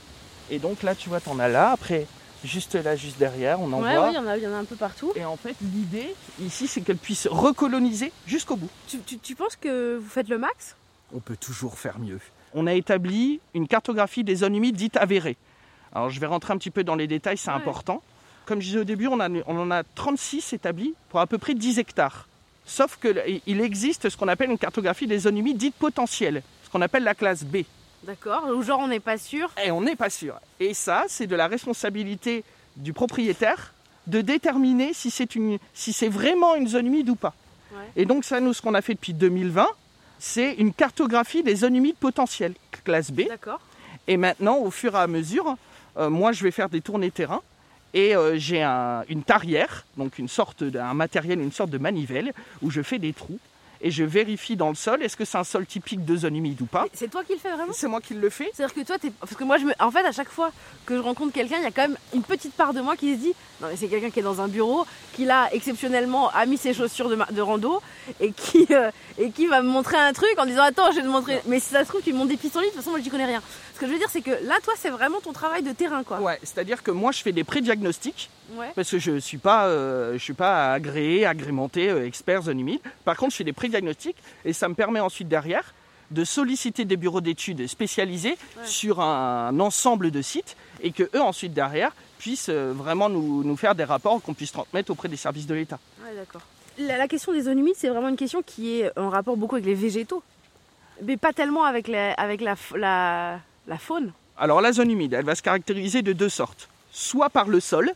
Et 0.51 0.59
donc 0.59 0.83
là, 0.83 0.95
tu 0.95 1.09
vois, 1.09 1.21
tu 1.21 1.29
en 1.29 1.39
as 1.39 1.49
là. 1.49 1.73
Après, 1.73 2.07
juste 2.45 2.75
là, 2.75 2.95
juste 2.97 3.19
derrière, 3.19 3.61
on 3.61 3.73
en 3.73 3.83
ouais, 3.83 3.97
voit. 3.97 4.09
Oui, 4.09 4.13
il 4.13 4.17
y, 4.17 4.19
en 4.19 4.27
a, 4.27 4.37
y 4.37 4.47
en 4.47 4.53
a 4.53 4.59
un 4.59 4.65
peu 4.65 4.77
partout. 4.77 5.13
Et 5.17 5.25
en 5.25 5.37
fait, 5.37 5.57
l'idée 5.61 6.15
ici, 6.41 6.67
c'est 6.67 6.83
qu'elle 6.83 6.99
puisse 6.99 7.27
recoloniser 7.27 8.13
jusqu'au 8.27 8.57
bout. 8.57 8.71
Tu, 8.87 9.35
penses 9.35 9.57
que 9.57 9.97
vous 9.97 10.09
faites 10.09 10.29
le 10.29 10.39
max? 10.39 10.77
On 11.15 11.21
peut 11.21 11.37
toujours 11.37 11.79
faire 11.79 11.99
mieux. 11.99 12.21
On 12.55 12.67
a 12.67 12.75
établi 12.75 13.41
une 13.55 13.69
cartographie 13.69 14.25
des 14.25 14.37
zones 14.37 14.55
humides 14.55 14.77
dites 14.77 14.97
avérées. 14.97 15.37
Alors, 15.95 16.11
je 16.11 16.21
vais 16.21 16.27
rentrer 16.27 16.53
un 16.53 16.59
petit 16.59 16.71
peu 16.71 16.85
dans 16.85 16.97
les 16.97 17.07
détails, 17.07 17.39
c'est 17.39 17.51
important. 17.51 18.03
Comme 18.45 18.61
je 18.61 18.67
disais 18.67 18.79
au 18.79 18.85
début, 18.85 19.07
on, 19.09 19.19
on 19.19 19.59
en 19.59 19.71
a 19.71 19.83
36 19.83 20.53
établis 20.53 20.95
pour 21.09 21.21
à 21.21 21.27
peu 21.27 21.39
près 21.39 21.55
10 21.55 21.79
hectares. 21.79 22.29
Sauf 22.67 22.99
qu'il 22.99 23.61
existe 23.61 24.09
ce 24.09 24.17
qu'on 24.17 24.29
appelle 24.29 24.51
une 24.51 24.59
cartographie 24.59 25.07
des 25.07 25.21
zones 25.21 25.39
humides 25.39 25.57
dites 25.57 25.77
potentielles, 25.77 26.43
ce 26.65 26.71
qu'on 26.71 26.83
appelle 26.83 27.05
la 27.05 27.15
classe 27.15 27.45
B. 27.45 27.59
D'accord, 28.03 28.49
ou 28.55 28.63
genre 28.63 28.81
on 28.81 28.89
n'est 28.89 29.01
pas 29.01 29.19
sûr 29.19 29.51
Et 29.65 29.71
on 29.71 29.81
n'est 29.81 29.97
pas 29.97 30.11
sûr. 30.11 30.39
Et 30.61 30.75
ça, 30.75 31.05
c'est 31.09 31.27
de 31.27 31.37
la 31.37 31.49
responsabilité 31.49 32.45
du 32.77 32.93
propriétaire 32.93 33.73
de 34.07 34.21
déterminer 34.21 34.93
si 34.93 35.11
c'est, 35.11 35.29
si 35.75 36.09
vraiment 36.09 36.55
une 36.55 36.69
zone 36.69 36.87
humide 36.87 37.09
ou 37.09 37.17
pas. 37.17 37.35
Et 37.97 38.05
donc 38.05 38.25
ça, 38.25 38.41
nous, 38.41 38.53
ce 38.53 38.63
qu'on 38.63 38.75
a 38.75 38.83
fait 38.83 38.95
depuis 38.95 39.13
2020, 39.15 39.67
c'est 40.19 40.55
une 40.55 40.73
cartographie 40.73 41.43
des 41.43 41.57
zones 41.57 41.77
humides 41.77 41.97
potentielles, 41.97 42.55
classe 42.85 43.11
B. 43.11 43.23
D'accord. 43.29 43.61
Et 44.07 44.17
maintenant, 44.17 44.59
au 44.59 44.71
fur 44.71 44.95
et 44.95 44.99
à 44.99 45.07
mesure, 45.07 45.57
euh, 45.97 46.11
moi, 46.11 46.33
je 46.33 46.43
vais 46.43 46.51
faire 46.51 46.69
des 46.69 46.81
tournées 46.81 47.11
terrain. 47.11 47.43
Et 47.95 48.15
euh, 48.15 48.37
j'ai 48.39 48.63
une 48.63 49.23
tarière, 49.23 49.87
donc 49.97 50.19
une 50.19 50.29
sorte 50.29 50.65
d'un 50.65 50.95
matériel, 50.95 51.41
une 51.41 51.53
sorte 51.53 51.71
de 51.71 51.79
manivelle, 51.79 52.33
où 52.63 52.71
je 52.71 52.83
fais 52.83 52.99
des 52.99 53.13
trous 53.13 53.39
et 53.81 53.91
je 53.91 54.05
vérifie 54.05 54.57
dans 54.57 54.69
le 54.69 54.75
sol 54.75 55.03
est-ce 55.03 55.17
que 55.17 55.25
c'est 55.25 55.39
un 55.39 55.45
sol 55.45 55.67
typique 55.67 56.05
de 56.05 56.17
zone 56.17 56.37
humide 56.37 56.61
ou 56.63 56.67
pas. 56.67 56.87
C'est 56.93 57.11
toi 57.11 57.25
qui 57.25 57.33
le 57.33 57.39
fais 57.39 57.53
vraiment 57.53 57.73
C'est 57.73 57.89
moi 57.89 58.01
qui 58.01 58.15
le 58.15 58.31
fais. 58.31 58.51
C'est-à-dire 58.55 58.75
que 58.75 58.87
toi, 58.87 58.97
es... 59.03 59.11
parce 59.11 59.35
que 59.35 59.45
moi, 59.45 59.59
je 59.59 59.65
me... 59.65 59.73
en 59.81 59.91
fait, 59.91 60.05
à 60.05 60.13
chaque 60.13 60.31
fois 60.31 60.51
que 60.85 60.97
je 60.97 61.01
rencontre 61.01 61.33
quelqu'un, 61.33 61.57
il 61.59 61.65
y 61.65 61.67
a 61.67 61.71
quand 61.71 61.83
même 61.83 61.99
une 62.15 62.23
petite 62.23 62.55
part 62.55 62.73
de 62.73 62.81
moi 62.81 62.97
qui 62.97 63.15
se 63.15 63.21
dit 63.21 63.35
non, 63.61 63.69
mais 63.71 63.77
c'est 63.77 63.89
quelqu'un 63.89 64.11
qui 64.11 64.21
est 64.21 64.23
dans 64.23 64.41
un 64.41 64.49
bureau, 64.49 64.87
qui 65.15 65.25
là, 65.25 65.49
exceptionnellement, 65.53 66.31
a 66.31 66.45
mis 66.47 66.59
ses 66.59 66.75
chaussures 66.75 67.09
de, 67.09 67.19
de 67.31 67.41
rando 67.41 67.81
et 68.21 68.33
qui, 68.33 68.67
euh, 68.71 68.91
et 69.19 69.31
qui 69.31 69.47
va 69.47 69.63
me 69.63 69.69
montrer 69.69 69.97
un 69.97 70.13
truc 70.13 70.35
en 70.39 70.47
disant 70.47 70.63
attends, 70.63 70.91
je 70.91 70.97
vais 70.97 71.03
te 71.03 71.09
montrer. 71.09 71.41
Mais 71.47 71.61
si 71.61 71.71
ça 71.71 71.85
se 71.85 71.89
trouve, 71.89 72.03
tu 72.03 72.13
me 72.13 72.19
montres 72.19 72.31
des 72.31 72.37
pistolets, 72.37 72.67
de 72.67 72.73
toute 72.73 72.81
façon, 72.81 72.91
moi, 72.91 73.01
je 73.03 73.11
connais 73.11 73.25
rien. 73.25 73.43
Ce 73.75 73.81
que 73.81 73.87
je 73.87 73.93
veux 73.93 73.99
dire, 73.99 74.11
c'est 74.11 74.23
que 74.23 74.31
là, 74.31 74.57
toi, 74.63 74.75
c'est 74.79 74.91
vraiment 74.91 75.21
ton 75.21 75.33
travail 75.33 75.63
de 75.63 75.73
terrain, 75.73 76.03
quoi. 76.03 76.21
Ouais, 76.21 76.39
c'est-à-dire 76.43 76.83
que 76.83 76.91
moi, 76.91 77.13
je 77.13 77.23
fais 77.23 77.33
des 77.33 77.45
pré-diagnostics. 77.45 78.31
Parce 78.75 78.91
que 78.91 78.99
je 78.99 79.13
ne 79.13 79.21
suis, 79.21 79.39
pas, 79.39 79.67
euh, 79.67 80.15
je 80.15 80.19
suis 80.19 80.35
pas 80.35 80.73
agréé, 80.73 81.27
agrémenté, 81.27 81.91
euh, 81.91 82.07
expert 82.07 82.43
zone 82.43 82.61
humide. 82.61 82.81
Par 83.05 83.17
contre, 83.17 83.33
je 83.33 83.37
fais 83.37 83.45
des 83.45 83.53
pré-diagnostics 83.53 84.17
et 84.45 84.53
ça 84.53 84.69
me 84.69 84.75
permet 84.75 85.01
ensuite 85.01 85.29
derrière 85.29 85.75
de 86.11 86.25
solliciter 86.25 86.85
des 86.85 86.97
bureaux 86.97 87.21
d'études 87.21 87.67
spécialisés 87.67 88.39
sur 88.65 89.01
un, 89.01 89.59
ensemble 89.59 90.11
de 90.11 90.23
sites 90.23 90.57
et 90.83 90.93
que 90.93 91.05
eux 91.15 91.21
ensuite 91.21 91.53
derrière 91.53 91.93
puissent 92.19 92.49
euh, 92.49 92.73
vraiment 92.75 93.09
nous, 93.09 93.57
faire 93.57 93.75
des 93.75 93.85
rapports 93.85 94.23
qu'on 94.23 94.35
puisse 94.35 94.53
transmettre 94.53 94.91
auprès 94.93 95.09
des 95.09 95.17
services 95.17 95.47
de 95.47 95.55
l'État. 95.55 95.79
d'accord. 96.15 96.43
La, 96.79 97.09
question 97.09 97.33
des 97.33 97.43
zones 97.43 97.59
humides, 97.59 97.75
c'est 97.77 97.89
vraiment 97.89 98.09
une 98.09 98.17
question 98.17 98.43
qui 98.43 98.81
est 98.81 98.99
en 98.99 99.09
rapport 99.09 99.37
beaucoup 99.37 99.57
avec 99.57 99.67
les 99.67 99.75
végétaux, 99.75 100.23
mais 101.03 101.17
pas 101.17 101.33
tellement 101.33 101.65
avec, 101.65 101.89
avec 101.89 102.41
la, 102.43 102.55
la, 103.67 103.79
faune. 103.79 104.13
Alors 104.37 104.61
la 104.61 104.73
zone 104.73 104.91
humide, 104.91 105.15
elle 105.15 105.25
va 105.25 105.35
se 105.35 105.43
caractériser 105.43 106.03
de 106.03 106.13
deux 106.13 106.29
sortes. 106.29 106.69
Soit 106.93 107.31
par 107.31 107.49
le 107.49 107.61
sol, 107.61 107.93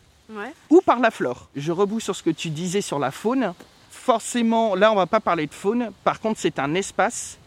ou 0.71 0.81
par 0.81 1.01
la 1.01 1.11
flore. 1.11 1.49
Je 1.57 1.73
rebouche 1.73 2.05
sur 2.05 2.17
ce 2.17 2.23
que 2.23 2.31
tu 2.31 2.51
disais 2.51 2.81
sur 2.81 2.99
la 2.99 3.11
faune. 3.11 3.55
Forcément, 3.91 4.75
là, 4.75 4.91
on 4.91 4.95
ne 4.95 5.01
va 5.01 5.07
pas 5.07 5.21
parler 5.21 5.47
de 5.47 5.55
faune. 5.55 5.91
Par 6.05 6.21
contre, 6.21 6.41
c'est 6.41 6.59
un 6.59 6.75
espace 6.75 7.39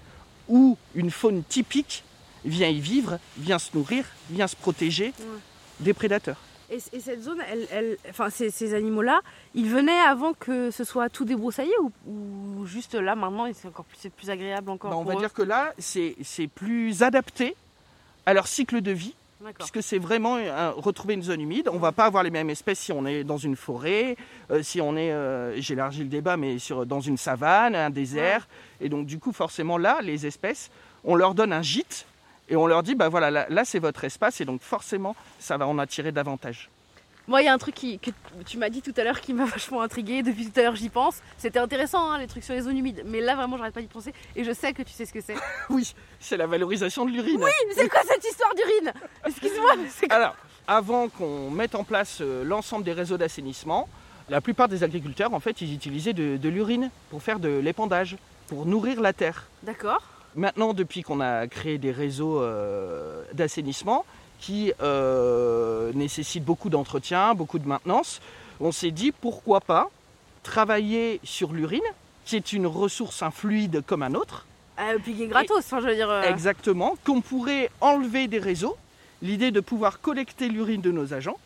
où 0.48 0.78
une 0.96 1.12
faune 1.12 1.44
typique 1.44 2.04
vient 2.46 2.68
y 2.68 2.80
vivre, 2.80 3.20
vient 3.38 3.60
se 3.60 3.76
nourrir, 3.76 4.06
vient 4.30 4.48
se 4.48 4.56
protéger 4.56 5.14
des 5.80 5.94
prédateurs. 5.94 6.38
Et, 6.70 6.80
cette 6.80 7.22
zone, 7.22 7.40
elle, 7.72 7.98
enfin, 8.10 8.30
ces, 8.30 8.74
animaux-là, 8.74 9.22
ils 9.54 9.70
venaient 9.70 10.00
avant 10.00 10.34
que 10.34 10.72
ce 10.72 10.84
soit 10.84 11.08
tout 11.08 11.24
débroussaillé 11.24 11.74
ou, 12.08 12.66
juste 12.66 12.96
là 12.96 13.16
maintenant, 13.16 13.48
c'est 13.54 13.68
encore 13.68 13.86
plus, 13.86 14.10
plus 14.10 14.30
agréable 14.30 14.72
encore 14.72 14.90
ben, 14.90 14.98
On 14.98 15.04
va 15.04 15.16
dire 15.16 15.34
que 15.34 15.44
là, 15.44 15.74
c'est 15.78 16.16
plus 16.56 17.04
adapté 17.04 17.56
à 18.26 18.34
leur 18.34 18.48
cycle 18.48 18.82
de 18.82 18.92
vie 18.92 19.14
puisque 19.58 19.84
c'est 19.84 19.98
vraiment 19.98 20.38
retrouver 20.78 21.16
une 21.16 21.24
zone 21.24 21.42
humide. 21.42 21.70
On 21.70 21.76
ne 21.76 21.80
va 21.80 21.92
pas 21.92 22.06
avoir 22.06 22.24
les 22.24 22.30
mêmes 22.30 22.50
espèces 22.50 22.80
si 22.80 22.92
on 22.92 23.06
est 23.06 23.24
dans 23.24 23.38
une 23.38 23.56
forêt, 23.56 24.16
euh, 24.52 24.64
si 24.64 24.82
on 24.82 24.96
est, 24.96 25.12
euh, 25.12 25.60
j'ai 25.60 25.74
élargi 25.74 26.00
le 26.04 26.10
débat, 26.10 26.38
mais 26.38 26.60
sur, 26.60 26.86
dans 26.86 27.02
une 27.02 27.18
savane, 27.18 27.76
un 27.76 27.90
désert. 27.90 28.48
Et 28.82 28.90
donc 28.90 29.06
du 29.06 29.20
coup, 29.20 29.32
forcément 29.32 29.78
là, 29.78 30.00
les 30.02 30.26
espèces, 30.26 30.70
on 31.04 31.16
leur 31.16 31.34
donne 31.34 31.54
un 31.54 31.62
gîte 31.62 32.06
et 32.50 32.56
on 32.56 32.68
leur 32.68 32.84
dit, 32.84 32.96
bah 32.96 33.10
voilà, 33.10 33.32
là 33.50 33.66
c'est 33.66 33.80
votre 33.80 34.04
espace 34.04 34.42
et 34.42 34.46
donc 34.46 34.62
forcément, 34.62 35.16
ça 35.40 35.58
va 35.58 35.68
en 35.68 35.78
attirer 35.80 36.12
davantage. 36.12 36.70
Moi, 37.28 37.42
il 37.42 37.46
y 37.46 37.48
a 37.48 37.54
un 37.54 37.58
truc 37.58 37.76
que 37.76 38.12
tu 38.46 38.58
m'as 38.58 38.70
dit 38.70 38.82
tout 38.82 38.94
à 38.98 39.04
l'heure 39.04 39.22
qui 39.22 39.34
m'a 39.34 39.46
vachement 39.58 39.82
intrigué. 39.82 40.24
Depuis 40.24 40.50
tout 40.50 40.60
à 40.60 40.64
l'heure, 40.64 40.76
j'y 40.76 40.90
pense. 40.90 41.22
C'était 41.38 41.60
intéressant, 41.60 42.12
hein, 42.12 42.18
les 42.20 42.28
trucs 42.28 42.44
sur 42.44 42.54
les 42.54 42.62
zones 42.62 42.78
humides. 42.78 43.04
Mais 43.06 43.22
là, 43.22 43.36
vraiment, 43.36 43.58
j'arrête 43.58 43.74
pas 43.74 43.82
d'y 43.82 43.88
penser. 43.88 44.14
Et 44.36 44.44
je 44.44 44.52
sais 44.52 44.74
que 44.74 44.82
tu 44.82 44.92
sais 44.92 45.06
ce 45.06 45.14
que 45.14 45.22
c'est. 45.22 45.36
oui, 45.70 45.94
c'est 46.20 46.38
la 46.38 46.48
valorisation 46.48 47.06
de 47.06 47.12
l'urine. 47.12 47.42
Oui, 47.42 47.52
c'est 47.76 47.88
quoi 47.88 48.02
cette 48.08 48.24
histoire 48.26 48.54
d'urine? 48.56 48.94
Excuse-moi. 49.26 49.72
Alors, 50.10 50.36
avant 50.68 51.08
qu'on 51.08 51.50
mette 51.50 51.76
en 51.76 51.84
place 51.84 52.20
euh, 52.22 52.44
l'ensemble 52.44 52.84
des 52.84 52.94
réseaux 52.94 53.18
d'assainissement, 53.18 53.88
la 54.30 54.42
plupart 54.42 54.68
des 54.68 54.84
agriculteurs, 54.84 55.34
en 55.34 55.40
fait, 55.40 55.62
ils 55.62 55.74
utilisaient 55.74 56.14
de, 56.14 56.50
l'urine 56.50 56.90
pour 57.10 57.22
faire 57.22 57.40
de 57.40 57.50
l'épandage, 57.50 58.18
pour 58.48 58.66
nourrir 58.66 59.02
la 59.02 59.14
terre. 59.14 59.48
D'accord. 59.64 60.02
Maintenant, 60.36 60.74
depuis 60.74 61.04
qu'on 61.04 61.22
a 61.22 61.48
créé 61.48 61.78
des 61.78 61.92
réseaux 61.92 62.42
euh, 62.42 63.24
d'assainissement, 63.34 64.06
qui 64.44 64.74
euh, 64.82 65.94
nécessite 65.94 66.44
beaucoup 66.44 66.70
d'entretien, 66.70 67.34
beaucoup 67.34 67.60
de 67.60 67.68
maintenance. 67.68 68.20
On 68.60 68.74
s'est 68.74 68.92
dit 68.92 69.14
pourquoi 69.14 69.62
pas 69.62 69.90
travailler 70.44 71.22
sur 71.24 71.54
l'urine, 71.54 71.80
qui 72.26 72.36
est 72.36 72.52
une 72.52 72.68
ressource, 72.68 73.24
un 73.24 73.32
fluide 73.32 73.84
comme 73.88 74.04
un 74.04 74.14
autre. 74.16 74.46
Euh, 74.80 74.98
puis 75.02 75.14
qui 75.14 75.24
est 75.24 75.28
gratos, 75.28 75.64
je 75.70 75.76
veux 75.78 75.96
dire. 75.96 76.10
Euh. 76.10 76.24
Exactement, 76.24 76.98
qu'on 77.06 77.22
pourrait 77.22 77.70
enlever 77.80 78.28
des 78.28 78.40
réseaux. 78.40 78.76
L'idée 79.22 79.52
de 79.52 79.62
pouvoir 79.62 80.02
collecter 80.02 80.50
l'urine 80.50 80.82
de 80.82 80.92
nos 80.92 81.14
agents. 81.14 81.40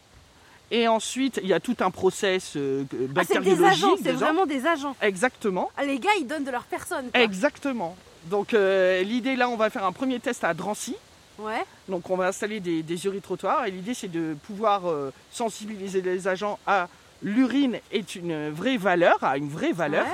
Et 0.72 0.88
ensuite, 0.88 1.40
il 1.44 1.48
y 1.48 1.54
a 1.54 1.60
tout 1.60 1.78
un 1.82 1.92
process 1.92 2.54
euh, 2.56 2.84
bactériologique. 3.10 3.30
Ah, 3.30 3.34
c'est 3.44 3.56
des 3.56 3.64
agents, 3.64 3.96
c'est 4.04 4.12
vraiment 4.14 4.48
des 4.48 4.66
agents. 4.66 4.96
Exactement. 5.04 5.70
Ah, 5.78 5.86
les 5.86 6.00
gars, 6.00 6.10
ils 6.20 6.26
donnent 6.26 6.46
de 6.46 6.52
leur 6.52 6.64
personne. 6.64 7.12
Exactement. 7.14 7.96
Donc 8.26 8.54
l'idée 8.54 9.36
là, 9.36 9.48
on 9.50 9.56
va 9.56 9.70
faire 9.70 9.86
un 9.86 9.92
premier 9.92 10.20
test 10.20 10.44
à 10.44 10.56
Drancy. 10.56 10.96
Donc 11.88 12.10
on 12.10 12.18
va 12.18 12.28
installer 12.28 12.60
des, 12.60 12.84
des 12.84 13.22
trottoirs 13.22 13.66
et 13.66 13.72
l'idée 13.72 13.94
c'est 13.94 14.08
de 14.08 14.36
pouvoir 14.46 14.90
euh, 14.90 15.12
sensibiliser 15.32 16.02
les 16.02 16.28
agents 16.28 16.60
à 16.66 16.88
l'urine 17.22 17.80
est 17.92 18.16
une 18.16 18.50
vraie 18.50 18.78
valeur, 18.78 19.24
à 19.24 19.38
une 19.38 19.50
vraie 19.50 19.74
valeur. 19.74 20.06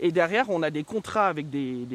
Et 0.00 0.10
derrière, 0.10 0.50
on 0.50 0.62
a 0.62 0.70
des 0.70 0.82
contrats 0.82 1.28
avec 1.28 1.48
des, 1.48 1.86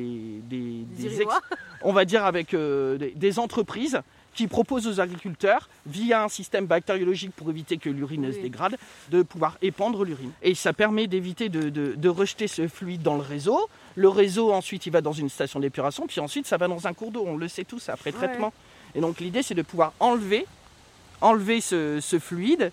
on 1.81 1.91
va 1.91 2.05
dire 2.05 2.25
avec 2.25 2.53
euh, 2.53 2.97
des, 3.15 3.39
entreprises 3.39 4.01
qui 4.33 4.47
proposent 4.47 4.87
aux 4.87 5.01
agriculteurs, 5.01 5.67
via 5.87 6.23
un 6.23 6.29
système 6.29 6.67
bactériologique 6.67 7.31
pour 7.35 7.49
éviter 7.49 7.77
que 7.77 7.89
l'urine 7.89 8.31
se 8.31 8.37
dégrade, 8.37 8.77
de 9.09 9.23
pouvoir 9.23 9.57
épandre 9.63 10.05
l'urine. 10.05 10.31
Et 10.43 10.53
ça 10.53 10.73
permet 10.73 11.07
d'éviter 11.07 11.49
de, 11.49 11.69
de, 11.69 12.09
rejeter 12.09 12.47
ce 12.47 12.67
fluide 12.67 13.01
dans 13.01 13.15
le 13.15 13.21
réseau. 13.21 13.67
Le 13.95 14.09
réseau, 14.09 14.53
ensuite, 14.53 14.85
il 14.85 14.91
va 14.91 15.01
dans 15.01 15.11
une 15.11 15.29
station 15.29 15.59
d'épuration, 15.59 16.05
puis 16.05 16.19
ensuite, 16.19 16.45
ça 16.45 16.57
va 16.57 16.67
dans 16.67 16.85
un 16.85 16.93
cours 16.93 17.11
d'eau. 17.11 17.23
On 17.25 17.35
le 17.35 17.47
sait 17.47 17.63
tous 17.63 17.89
après 17.89 18.11
traitement. 18.11 18.53
Et 18.95 19.01
donc 19.01 19.19
l'idée 19.19 19.43
c'est 19.43 19.55
de 19.55 19.61
pouvoir 19.61 19.93
enlever, 19.99 20.45
enlever 21.21 21.61
ce, 21.61 22.19
fluide, 22.19 22.71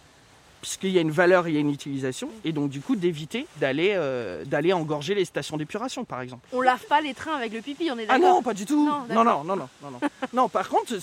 puisqu'il 0.60 0.90
y 0.90 0.98
a 0.98 1.02
une 1.02 1.10
valeur, 1.10 1.48
il 1.48 1.54
y 1.54 1.56
a 1.56 1.60
une 1.60 1.70
utilisation, 1.70 2.30
et 2.44 2.52
donc 2.52 2.70
du 2.70 2.80
coup 2.80 2.96
d'éviter 2.96 3.46
d'aller 3.58 3.92
euh, 3.94 4.44
d'aller 4.44 4.72
engorger 4.72 5.14
les 5.14 5.24
stations 5.24 5.56
d'épuration 5.56 6.04
par 6.04 6.20
exemple. 6.20 6.46
On 6.52 6.60
lave 6.60 6.84
pas 6.86 7.00
les 7.00 7.14
trains 7.14 7.36
avec 7.36 7.52
le 7.52 7.60
pipi, 7.60 7.90
on 7.90 7.98
est 7.98 8.06
d'accord 8.06 8.14
Ah 8.14 8.18
non, 8.18 8.42
pas 8.42 8.54
du 8.54 8.64
tout. 8.64 8.86
Non, 8.86 9.24
non, 9.24 9.24
non, 9.24 9.44
non, 9.44 9.56
non, 9.56 10.00
non. 10.32 10.48
par 10.48 10.68
contre, 10.68 10.94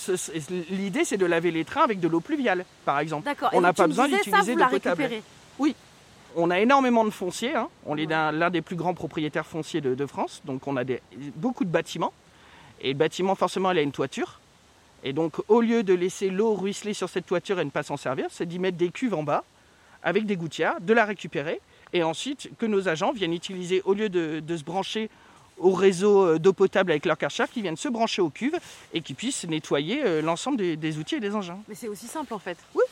l'idée 0.70 1.04
c'est 1.04 1.18
de 1.18 1.26
laver 1.26 1.50
les 1.50 1.64
trains 1.64 1.84
avec 1.84 2.00
de 2.00 2.08
l'eau 2.08 2.20
pluviale, 2.20 2.64
par 2.84 2.98
exemple. 2.98 3.24
D'accord. 3.24 3.50
On 3.52 3.60
n'a 3.60 3.72
pas 3.72 3.86
besoin 3.86 4.08
d'utiliser 4.08 4.54
de 4.54 4.70
potable. 4.70 5.08
Oui. 5.58 5.74
On 6.34 6.50
a 6.50 6.60
énormément 6.60 7.04
de 7.04 7.10
fonciers. 7.10 7.54
Hein. 7.54 7.68
On 7.86 7.96
est 7.96 8.06
l'un 8.06 8.50
des 8.50 8.62
plus 8.62 8.76
grands 8.76 8.94
propriétaires 8.94 9.46
fonciers 9.46 9.80
de, 9.80 9.94
de, 9.94 10.06
France. 10.06 10.40
Donc 10.44 10.66
on 10.66 10.76
a 10.76 10.84
des, 10.84 11.02
beaucoup 11.36 11.64
de 11.64 11.70
bâtiments. 11.70 12.12
Et 12.80 12.88
le 12.88 12.98
bâtiment, 12.98 13.34
forcément, 13.34 13.70
il 13.70 13.78
a 13.78 13.82
une 13.82 13.92
toiture. 13.92 14.40
Et 15.04 15.12
donc, 15.12 15.34
au 15.48 15.60
lieu 15.60 15.82
de 15.82 15.94
laisser 15.94 16.30
l'eau 16.30 16.54
ruisseler 16.54 16.94
sur 16.94 17.08
cette 17.08 17.26
toiture 17.26 17.58
et 17.60 17.64
ne 17.64 17.70
pas 17.70 17.82
s'en 17.82 17.96
servir, 17.96 18.26
c'est 18.30 18.46
d'y 18.46 18.58
mettre 18.58 18.76
des 18.76 18.90
cuves 18.90 19.14
en 19.14 19.22
bas 19.22 19.44
avec 20.02 20.26
des 20.26 20.36
gouttières, 20.36 20.80
de 20.80 20.92
la 20.92 21.04
récupérer 21.04 21.60
et 21.92 22.02
ensuite 22.02 22.50
que 22.58 22.66
nos 22.66 22.88
agents 22.88 23.12
viennent 23.12 23.32
utiliser, 23.32 23.82
au 23.84 23.94
lieu 23.94 24.08
de, 24.08 24.56
se 24.56 24.64
brancher 24.64 25.10
au 25.58 25.72
réseau 25.72 26.26
euh, 26.26 26.38
d'eau 26.38 26.52
potable 26.52 26.90
avec 26.90 27.04
leur 27.04 27.18
karcher, 27.18 27.44
qui 27.52 27.62
viennent 27.62 27.76
se 27.76 27.88
brancher 27.88 28.22
aux 28.22 28.30
cuves 28.30 28.58
et 28.94 29.00
qui 29.00 29.14
puissent 29.14 29.44
nettoyer 29.46 30.02
euh, 30.02 30.22
l'ensemble 30.22 30.56
des, 30.56 30.98
outils 30.98 31.16
et 31.16 31.20
des 31.20 31.34
engins. 31.34 31.58
Mais 31.68 31.74
c'est 31.74 31.88
aussi 31.88 32.06
simple 32.06 32.32
en 32.34 32.38
fait. 32.38 32.56
Oui. 32.74 32.84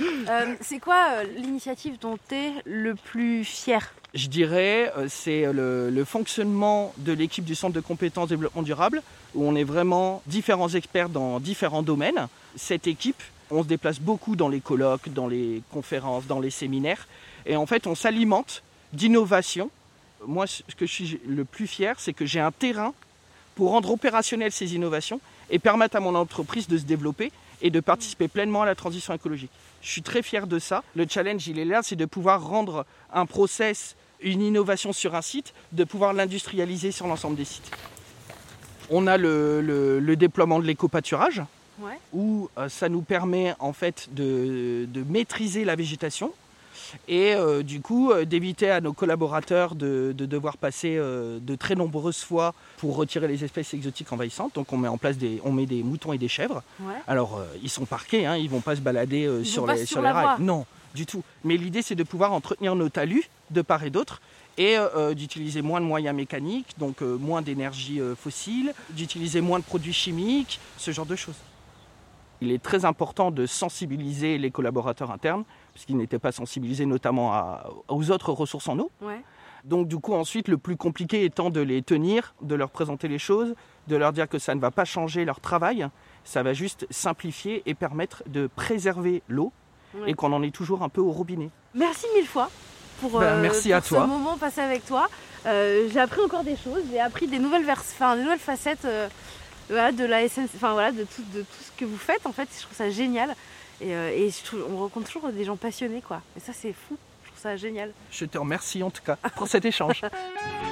Euh, 0.00 0.54
c'est 0.60 0.78
quoi 0.78 1.24
l'initiative 1.24 1.98
dont 1.98 2.18
tu 2.28 2.34
es 2.34 2.52
le 2.64 2.94
plus 2.94 3.44
fier? 3.44 3.92
Je 4.14 4.28
dirais 4.28 4.92
c'est 5.08 5.50
le, 5.52 6.04
fonctionnement 6.04 6.92
de 6.98 7.12
l'équipe 7.12 7.44
du 7.44 7.54
Centre 7.54 7.72
de 7.72 7.80
compétences 7.80 8.28
développement 8.28 8.62
durable 8.62 9.02
où 9.34 9.46
on 9.46 9.54
est 9.54 9.64
vraiment 9.64 10.22
différents 10.26 10.68
experts 10.68 11.08
dans 11.08 11.40
différents 11.40 11.82
domaines. 11.82 12.28
Cette 12.54 12.86
équipe, 12.86 13.22
on 13.50 13.62
se 13.62 13.68
déplace 13.68 14.00
beaucoup 14.00 14.36
dans 14.36 14.50
les 14.50 14.60
colloques, 14.60 15.08
dans 15.08 15.28
les 15.28 15.62
conférences, 15.70 16.26
dans 16.26 16.40
les 16.40 16.50
séminaires, 16.50 17.08
et 17.46 17.56
en 17.56 17.64
fait 17.64 17.86
on 17.86 17.94
s'alimente 17.94 18.62
d'innovation. 18.92 19.70
Moi, 20.26 20.46
ce 20.46 20.62
que 20.76 20.86
je 20.86 20.92
suis 20.92 21.20
le 21.26 21.44
plus 21.44 21.66
fier, 21.66 21.98
c'est 21.98 22.12
que 22.12 22.26
j'ai 22.26 22.40
un 22.40 22.52
terrain 22.52 22.92
pour 23.54 23.70
rendre 23.70 23.90
opérationnelles 23.90 24.52
ces 24.52 24.74
innovations 24.74 25.20
et 25.50 25.58
permettre 25.58 25.96
à 25.96 26.00
mon 26.00 26.14
entreprise 26.14 26.68
de 26.68 26.76
se 26.76 26.84
développer 26.84 27.32
et 27.62 27.70
de 27.70 27.80
participer 27.80 28.28
pleinement 28.28 28.62
à 28.62 28.66
la 28.66 28.74
transition 28.74 29.14
écologique. 29.14 29.50
Je 29.80 29.90
suis 29.90 30.02
très 30.02 30.22
fier 30.22 30.46
de 30.46 30.58
ça. 30.58 30.82
Le 30.94 31.06
challenge, 31.08 31.48
il 31.48 31.58
est 31.58 31.64
là, 31.64 31.80
c'est 31.82 31.96
de 31.96 32.04
pouvoir 32.04 32.46
rendre 32.46 32.86
un 33.12 33.26
process, 33.26 33.96
une 34.22 34.42
innovation 34.42 34.92
sur 34.92 35.14
un 35.14 35.22
site, 35.22 35.54
de 35.72 35.84
pouvoir 35.84 36.12
l'industrialiser 36.12 36.92
sur 36.92 37.06
l'ensemble 37.06 37.36
des 37.36 37.44
sites. 37.44 37.70
On 38.90 39.06
a 39.06 39.16
le, 39.16 40.14
déploiement 40.16 40.60
de 40.60 40.66
l'éco-pâturage, 40.66 41.42
où 42.12 42.48
euh, 42.58 42.68
ça 42.68 42.88
nous 42.88 43.02
permet 43.02 43.54
en 43.58 43.72
fait 43.72 44.08
de, 44.12 44.86
maîtriser 45.08 45.64
la 45.64 45.76
végétation 45.76 46.32
et 47.08 47.32
euh, 47.34 47.62
du 47.62 47.80
coup 47.80 48.10
euh, 48.10 48.24
d'éviter 48.24 48.70
à 48.70 48.80
nos 48.80 48.92
collaborateurs 48.92 49.74
de, 49.74 50.12
devoir 50.12 50.58
passer 50.58 50.96
de 50.96 51.54
très 51.54 51.74
nombreuses 51.74 52.22
fois 52.22 52.54
pour 52.76 52.96
retirer 52.96 53.28
les 53.28 53.44
espèces 53.44 53.72
exotiques 53.74 54.12
envahissantes. 54.12 54.54
Donc 54.54 54.72
on 54.72 54.76
met 54.76 54.88
en 54.88 54.98
place 54.98 55.16
des, 55.16 55.40
on 55.44 55.52
met 55.52 55.66
des 55.66 55.82
moutons 55.82 56.12
et 56.12 56.18
des 56.18 56.28
chèvres. 56.28 56.62
Alors 57.06 57.42
ils 57.62 57.70
sont 57.70 57.86
parqués, 57.86 58.26
hein, 58.26 58.36
ils 58.36 58.50
vont 58.50 58.60
pas 58.60 58.76
se 58.76 58.80
balader 58.80 59.44
sur 59.44 59.66
les, 59.66 59.86
sur, 59.86 60.02
les 60.02 60.10
rails. 60.10 60.40
Non, 60.40 60.66
du 60.94 61.06
tout. 61.06 61.22
Mais 61.44 61.56
l'idée 61.56 61.82
c'est 61.82 61.94
de 61.94 62.04
pouvoir 62.04 62.32
entretenir 62.32 62.74
nos 62.74 62.90
talus 62.90 63.28
de 63.52 63.62
part 63.62 63.84
et 63.84 63.90
d'autre 63.90 64.20
et 64.58 64.76
euh, 64.76 64.88
euh, 64.96 65.14
d'utiliser 65.14 65.62
moins 65.62 65.80
de 65.80 65.86
moyens 65.86 66.14
mécaniques, 66.14 66.78
donc 66.78 67.02
euh, 67.02 67.16
moins 67.16 67.42
d'énergie 67.42 68.00
fossile, 68.16 68.74
d'utiliser 68.90 69.40
moins 69.40 69.58
de 69.58 69.64
produits 69.64 69.92
chimiques, 69.92 70.60
ce 70.76 70.90
genre 70.90 71.06
de 71.06 71.16
choses. 71.16 71.36
Il 72.40 72.50
est 72.50 72.62
très 72.62 72.84
important 72.84 73.30
de 73.30 73.46
sensibiliser 73.46 74.36
les 74.36 74.50
collaborateurs 74.50 75.12
internes, 75.12 75.44
puisqu'ils 75.72 75.96
n'étaient 75.96 76.18
pas 76.18 76.32
sensibilisés 76.32 76.86
notamment 76.86 77.32
aux 77.86 78.10
autres 78.10 78.32
ressources 78.32 78.68
en 78.68 78.80
eau. 78.80 78.90
Donc 79.64 79.86
du 79.86 79.96
coup 79.98 80.14
ensuite 80.14 80.48
le 80.48 80.58
plus 80.58 80.76
compliqué 80.76 81.24
étant 81.24 81.50
de 81.50 81.60
les 81.60 81.82
tenir, 81.82 82.34
de 82.42 82.56
leur 82.56 82.70
présenter 82.70 83.06
les 83.06 83.20
choses, 83.20 83.54
de 83.86 83.94
leur 83.94 84.12
dire 84.12 84.28
que 84.28 84.40
ça 84.40 84.56
ne 84.56 84.60
va 84.60 84.72
pas 84.72 84.84
changer 84.84 85.24
leur 85.24 85.38
travail, 85.38 85.86
ça 86.24 86.42
va 86.42 86.52
juste 86.52 86.84
simplifier 86.90 87.62
et 87.66 87.74
permettre 87.74 88.24
de 88.26 88.48
préserver 88.48 89.22
l'eau 89.28 89.52
et 90.08 90.14
qu'on 90.14 90.32
en 90.32 90.42
est 90.42 90.54
toujours 90.54 90.82
un 90.82 90.88
peu 90.88 91.00
au 91.00 91.12
robinet. 91.12 91.50
Merci 91.74 92.06
mille 92.16 92.26
fois 92.26 92.50
pour, 93.08 93.20
ben, 93.20 93.36
merci 93.40 93.72
à 93.72 93.80
toi. 93.80 94.02
ce 94.02 94.06
moment 94.06 94.36
passé 94.36 94.60
avec 94.60 94.86
toi. 94.86 95.08
Euh, 95.46 95.88
j'ai 95.92 95.98
appris 95.98 96.20
encore 96.20 96.44
des 96.44 96.56
choses, 96.56 96.82
j'ai 96.90 97.00
appris 97.00 97.26
des 97.26 97.38
nouvelles, 97.38 97.64
des 97.64 98.22
nouvelles 98.22 98.38
facettes 98.38 98.84
euh, 98.84 99.08
de 99.68 100.04
la 100.04 100.28
SNCF, 100.28 100.54
enfin 100.56 100.72
voilà, 100.72 100.92
de 100.92 101.04
tout, 101.04 101.22
de 101.34 101.40
tout 101.40 101.62
ce 101.64 101.78
que 101.78 101.84
vous 101.84 101.98
faites 101.98 102.24
en 102.26 102.32
fait. 102.32 102.48
Je 102.56 102.62
trouve 102.62 102.76
ça 102.76 102.90
génial. 102.90 103.34
Et, 103.80 103.94
euh, 103.94 104.30
on 104.70 104.78
rencontre 104.78 105.10
toujours 105.10 105.30
des 105.30 105.44
gens 105.44 105.56
passionnés 105.56 106.02
quoi. 106.06 106.22
Et 106.36 106.40
ça 106.40 106.52
c'est 106.52 106.72
fou. 106.72 106.96
Je 107.24 107.30
trouve 107.30 107.42
ça 107.42 107.56
génial. 107.56 107.92
Je 108.10 108.24
te 108.24 108.38
remercie 108.38 108.82
en 108.82 108.90
tout 108.90 109.02
cas 109.02 109.16
pour 109.36 109.48
cet 109.48 109.64
échange. 109.64 110.02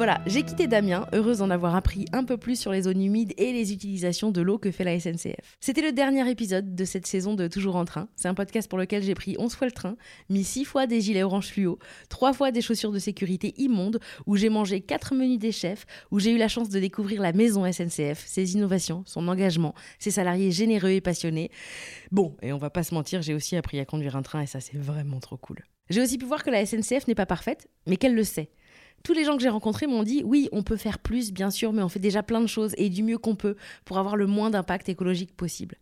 Voilà, 0.00 0.22
j'ai 0.24 0.42
quitté 0.44 0.66
Damien, 0.66 1.06
heureuse 1.12 1.40
d'en 1.40 1.50
avoir 1.50 1.76
appris 1.76 2.06
un 2.14 2.24
peu 2.24 2.38
plus 2.38 2.58
sur 2.58 2.72
les 2.72 2.80
zones 2.80 3.02
humides 3.02 3.34
et 3.36 3.52
les 3.52 3.74
utilisations 3.74 4.30
de 4.30 4.40
l'eau 4.40 4.56
que 4.56 4.70
fait 4.70 4.82
la 4.82 4.98
SNCF. 4.98 5.58
C'était 5.60 5.82
le 5.82 5.92
dernier 5.92 6.26
épisode 6.30 6.74
de 6.74 6.84
cette 6.86 7.06
saison 7.06 7.34
de 7.34 7.48
Toujours 7.48 7.76
en 7.76 7.84
train. 7.84 8.08
C'est 8.16 8.26
un 8.26 8.32
podcast 8.32 8.66
pour 8.66 8.78
lequel 8.78 9.02
j'ai 9.02 9.12
pris 9.12 9.36
11 9.38 9.54
fois 9.54 9.66
le 9.66 9.74
train, 9.74 9.98
mis 10.30 10.42
6 10.42 10.64
fois 10.64 10.86
des 10.86 11.02
gilets 11.02 11.22
orange 11.22 11.48
fluo, 11.48 11.78
3 12.08 12.32
fois 12.32 12.50
des 12.50 12.62
chaussures 12.62 12.92
de 12.92 12.98
sécurité 12.98 13.52
immondes, 13.58 14.00
où 14.24 14.36
j'ai 14.36 14.48
mangé 14.48 14.80
4 14.80 15.14
menus 15.14 15.38
des 15.38 15.52
chefs, 15.52 15.84
où 16.10 16.18
j'ai 16.18 16.30
eu 16.30 16.38
la 16.38 16.48
chance 16.48 16.70
de 16.70 16.80
découvrir 16.80 17.20
la 17.20 17.34
maison 17.34 17.70
SNCF, 17.70 18.24
ses 18.26 18.54
innovations, 18.54 19.02
son 19.04 19.28
engagement, 19.28 19.74
ses 19.98 20.12
salariés 20.12 20.50
généreux 20.50 20.92
et 20.92 21.02
passionnés. 21.02 21.50
Bon, 22.10 22.38
et 22.40 22.54
on 22.54 22.58
va 22.58 22.70
pas 22.70 22.84
se 22.84 22.94
mentir, 22.94 23.20
j'ai 23.20 23.34
aussi 23.34 23.54
appris 23.54 23.78
à 23.78 23.84
conduire 23.84 24.16
un 24.16 24.22
train 24.22 24.40
et 24.40 24.46
ça 24.46 24.60
c'est 24.60 24.78
vraiment 24.78 25.20
trop 25.20 25.36
cool. 25.36 25.62
J'ai 25.90 26.00
aussi 26.00 26.16
pu 26.16 26.24
voir 26.24 26.42
que 26.42 26.50
la 26.50 26.64
SNCF 26.64 27.06
n'est 27.06 27.14
pas 27.14 27.26
parfaite, 27.26 27.68
mais 27.86 27.98
qu'elle 27.98 28.14
le 28.14 28.24
sait. 28.24 28.48
Tous 29.02 29.12
les 29.12 29.24
gens 29.24 29.36
que 29.36 29.42
j'ai 29.42 29.48
rencontrés 29.48 29.86
m'ont 29.86 30.02
dit 30.02 30.22
oui, 30.24 30.48
on 30.52 30.62
peut 30.62 30.76
faire 30.76 30.98
plus, 30.98 31.32
bien 31.32 31.50
sûr, 31.50 31.72
mais 31.72 31.82
on 31.82 31.88
fait 31.88 31.98
déjà 31.98 32.22
plein 32.22 32.40
de 32.40 32.46
choses 32.46 32.74
et 32.76 32.90
du 32.90 33.02
mieux 33.02 33.18
qu'on 33.18 33.34
peut 33.34 33.56
pour 33.84 33.98
avoir 33.98 34.16
le 34.16 34.26
moins 34.26 34.50
d'impact 34.50 34.88
écologique 34.88 35.34
possible. 35.36 35.76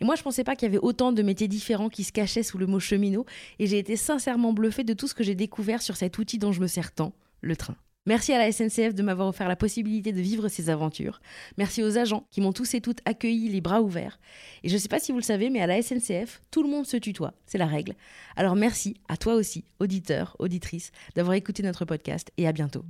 Et 0.00 0.04
moi, 0.04 0.14
je 0.14 0.22
pensais 0.22 0.44
pas 0.44 0.54
qu'il 0.54 0.66
y 0.66 0.70
avait 0.70 0.78
autant 0.78 1.12
de 1.12 1.22
métiers 1.22 1.48
différents 1.48 1.88
qui 1.88 2.04
se 2.04 2.12
cachaient 2.12 2.42
sous 2.42 2.58
le 2.58 2.66
mot 2.66 2.78
cheminot, 2.78 3.26
et 3.58 3.66
j'ai 3.66 3.78
été 3.78 3.96
sincèrement 3.96 4.52
bluffée 4.52 4.84
de 4.84 4.94
tout 4.94 5.08
ce 5.08 5.14
que 5.14 5.24
j'ai 5.24 5.34
découvert 5.34 5.82
sur 5.82 5.96
cet 5.96 6.18
outil 6.18 6.38
dont 6.38 6.52
je 6.52 6.60
me 6.60 6.66
sers 6.66 6.92
tant, 6.92 7.12
le 7.40 7.56
train. 7.56 7.76
Merci 8.08 8.32
à 8.32 8.38
la 8.38 8.50
SNCF 8.50 8.94
de 8.94 9.02
m'avoir 9.02 9.28
offert 9.28 9.48
la 9.48 9.54
possibilité 9.54 10.12
de 10.12 10.20
vivre 10.22 10.48
ces 10.48 10.70
aventures. 10.70 11.20
Merci 11.58 11.82
aux 11.82 11.98
agents 11.98 12.24
qui 12.30 12.40
m'ont 12.40 12.54
tous 12.54 12.72
et 12.72 12.80
toutes 12.80 13.00
accueillis 13.04 13.50
les 13.50 13.60
bras 13.60 13.82
ouverts. 13.82 14.18
Et 14.64 14.70
je 14.70 14.74
ne 14.74 14.78
sais 14.78 14.88
pas 14.88 14.98
si 14.98 15.12
vous 15.12 15.18
le 15.18 15.22
savez, 15.22 15.50
mais 15.50 15.60
à 15.60 15.66
la 15.66 15.82
SNCF, 15.82 16.40
tout 16.50 16.62
le 16.62 16.70
monde 16.70 16.86
se 16.86 16.96
tutoie, 16.96 17.34
c'est 17.44 17.58
la 17.58 17.66
règle. 17.66 17.92
Alors 18.34 18.56
merci 18.56 18.96
à 19.08 19.18
toi 19.18 19.34
aussi, 19.34 19.64
auditeur, 19.78 20.36
auditrice, 20.38 20.90
d'avoir 21.16 21.34
écouté 21.34 21.62
notre 21.62 21.84
podcast 21.84 22.32
et 22.38 22.48
à 22.48 22.52
bientôt. 22.52 22.82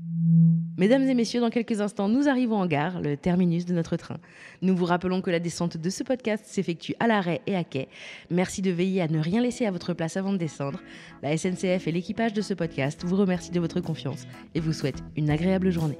Mesdames 0.76 1.08
et 1.08 1.14
messieurs, 1.14 1.40
dans 1.40 1.50
quelques 1.50 1.80
instants, 1.80 2.08
nous 2.08 2.28
arrivons 2.28 2.58
en 2.58 2.66
gare, 2.66 3.00
le 3.00 3.16
terminus 3.16 3.66
de 3.66 3.74
notre 3.74 3.96
train. 3.96 4.18
Nous 4.62 4.76
vous 4.76 4.84
rappelons 4.84 5.20
que 5.20 5.32
la 5.32 5.40
descente 5.40 5.76
de 5.76 5.90
ce 5.90 6.04
podcast 6.04 6.44
s'effectue 6.46 6.94
à 7.00 7.08
l'arrêt 7.08 7.40
et 7.48 7.56
à 7.56 7.64
quai. 7.64 7.88
Merci 8.30 8.62
de 8.62 8.70
veiller 8.70 9.02
à 9.02 9.08
ne 9.08 9.18
rien 9.18 9.40
laisser 9.40 9.66
à 9.66 9.72
votre 9.72 9.94
place 9.94 10.16
avant 10.16 10.32
de 10.32 10.38
descendre. 10.38 10.80
La 11.24 11.36
SNCF 11.36 11.88
et 11.88 11.92
l'équipage 11.92 12.32
de 12.32 12.42
ce 12.42 12.54
podcast 12.54 13.02
vous 13.04 13.16
remercient 13.16 13.50
de 13.50 13.58
votre 13.58 13.80
confiance 13.80 14.28
et 14.54 14.60
vous 14.60 14.72
souhaitent 14.72 15.02
une 15.16 15.30
agréable 15.30 15.70
journée. 15.70 15.98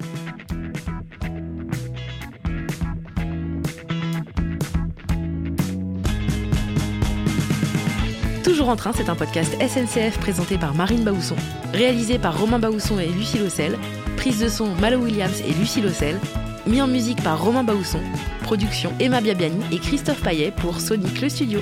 Toujours 8.44 8.68
en 8.68 8.76
train, 8.76 8.92
c'est 8.92 9.08
un 9.08 9.14
podcast 9.14 9.56
SNCF 9.60 10.18
présenté 10.18 10.58
par 10.58 10.74
Marine 10.74 11.04
Baousson, 11.04 11.36
réalisé 11.72 12.18
par 12.18 12.38
Romain 12.38 12.58
Baousson 12.58 12.98
et 12.98 13.06
Lucie 13.06 13.38
Lossel, 13.38 13.78
prise 14.16 14.40
de 14.40 14.48
son 14.48 14.74
Malo 14.76 14.98
Williams 14.98 15.42
et 15.46 15.52
Lucie 15.52 15.80
Lossel, 15.80 16.18
mis 16.66 16.82
en 16.82 16.86
musique 16.86 17.22
par 17.22 17.42
Romain 17.42 17.64
Baousson, 17.64 18.00
production 18.42 18.92
Emma 19.00 19.20
Biabiani 19.20 19.60
et 19.70 19.78
Christophe 19.78 20.22
Paillet 20.22 20.52
pour 20.56 20.80
Sonic 20.80 21.20
le 21.20 21.28
Studio. 21.28 21.60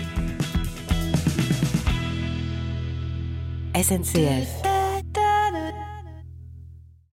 SNCF 3.75 4.66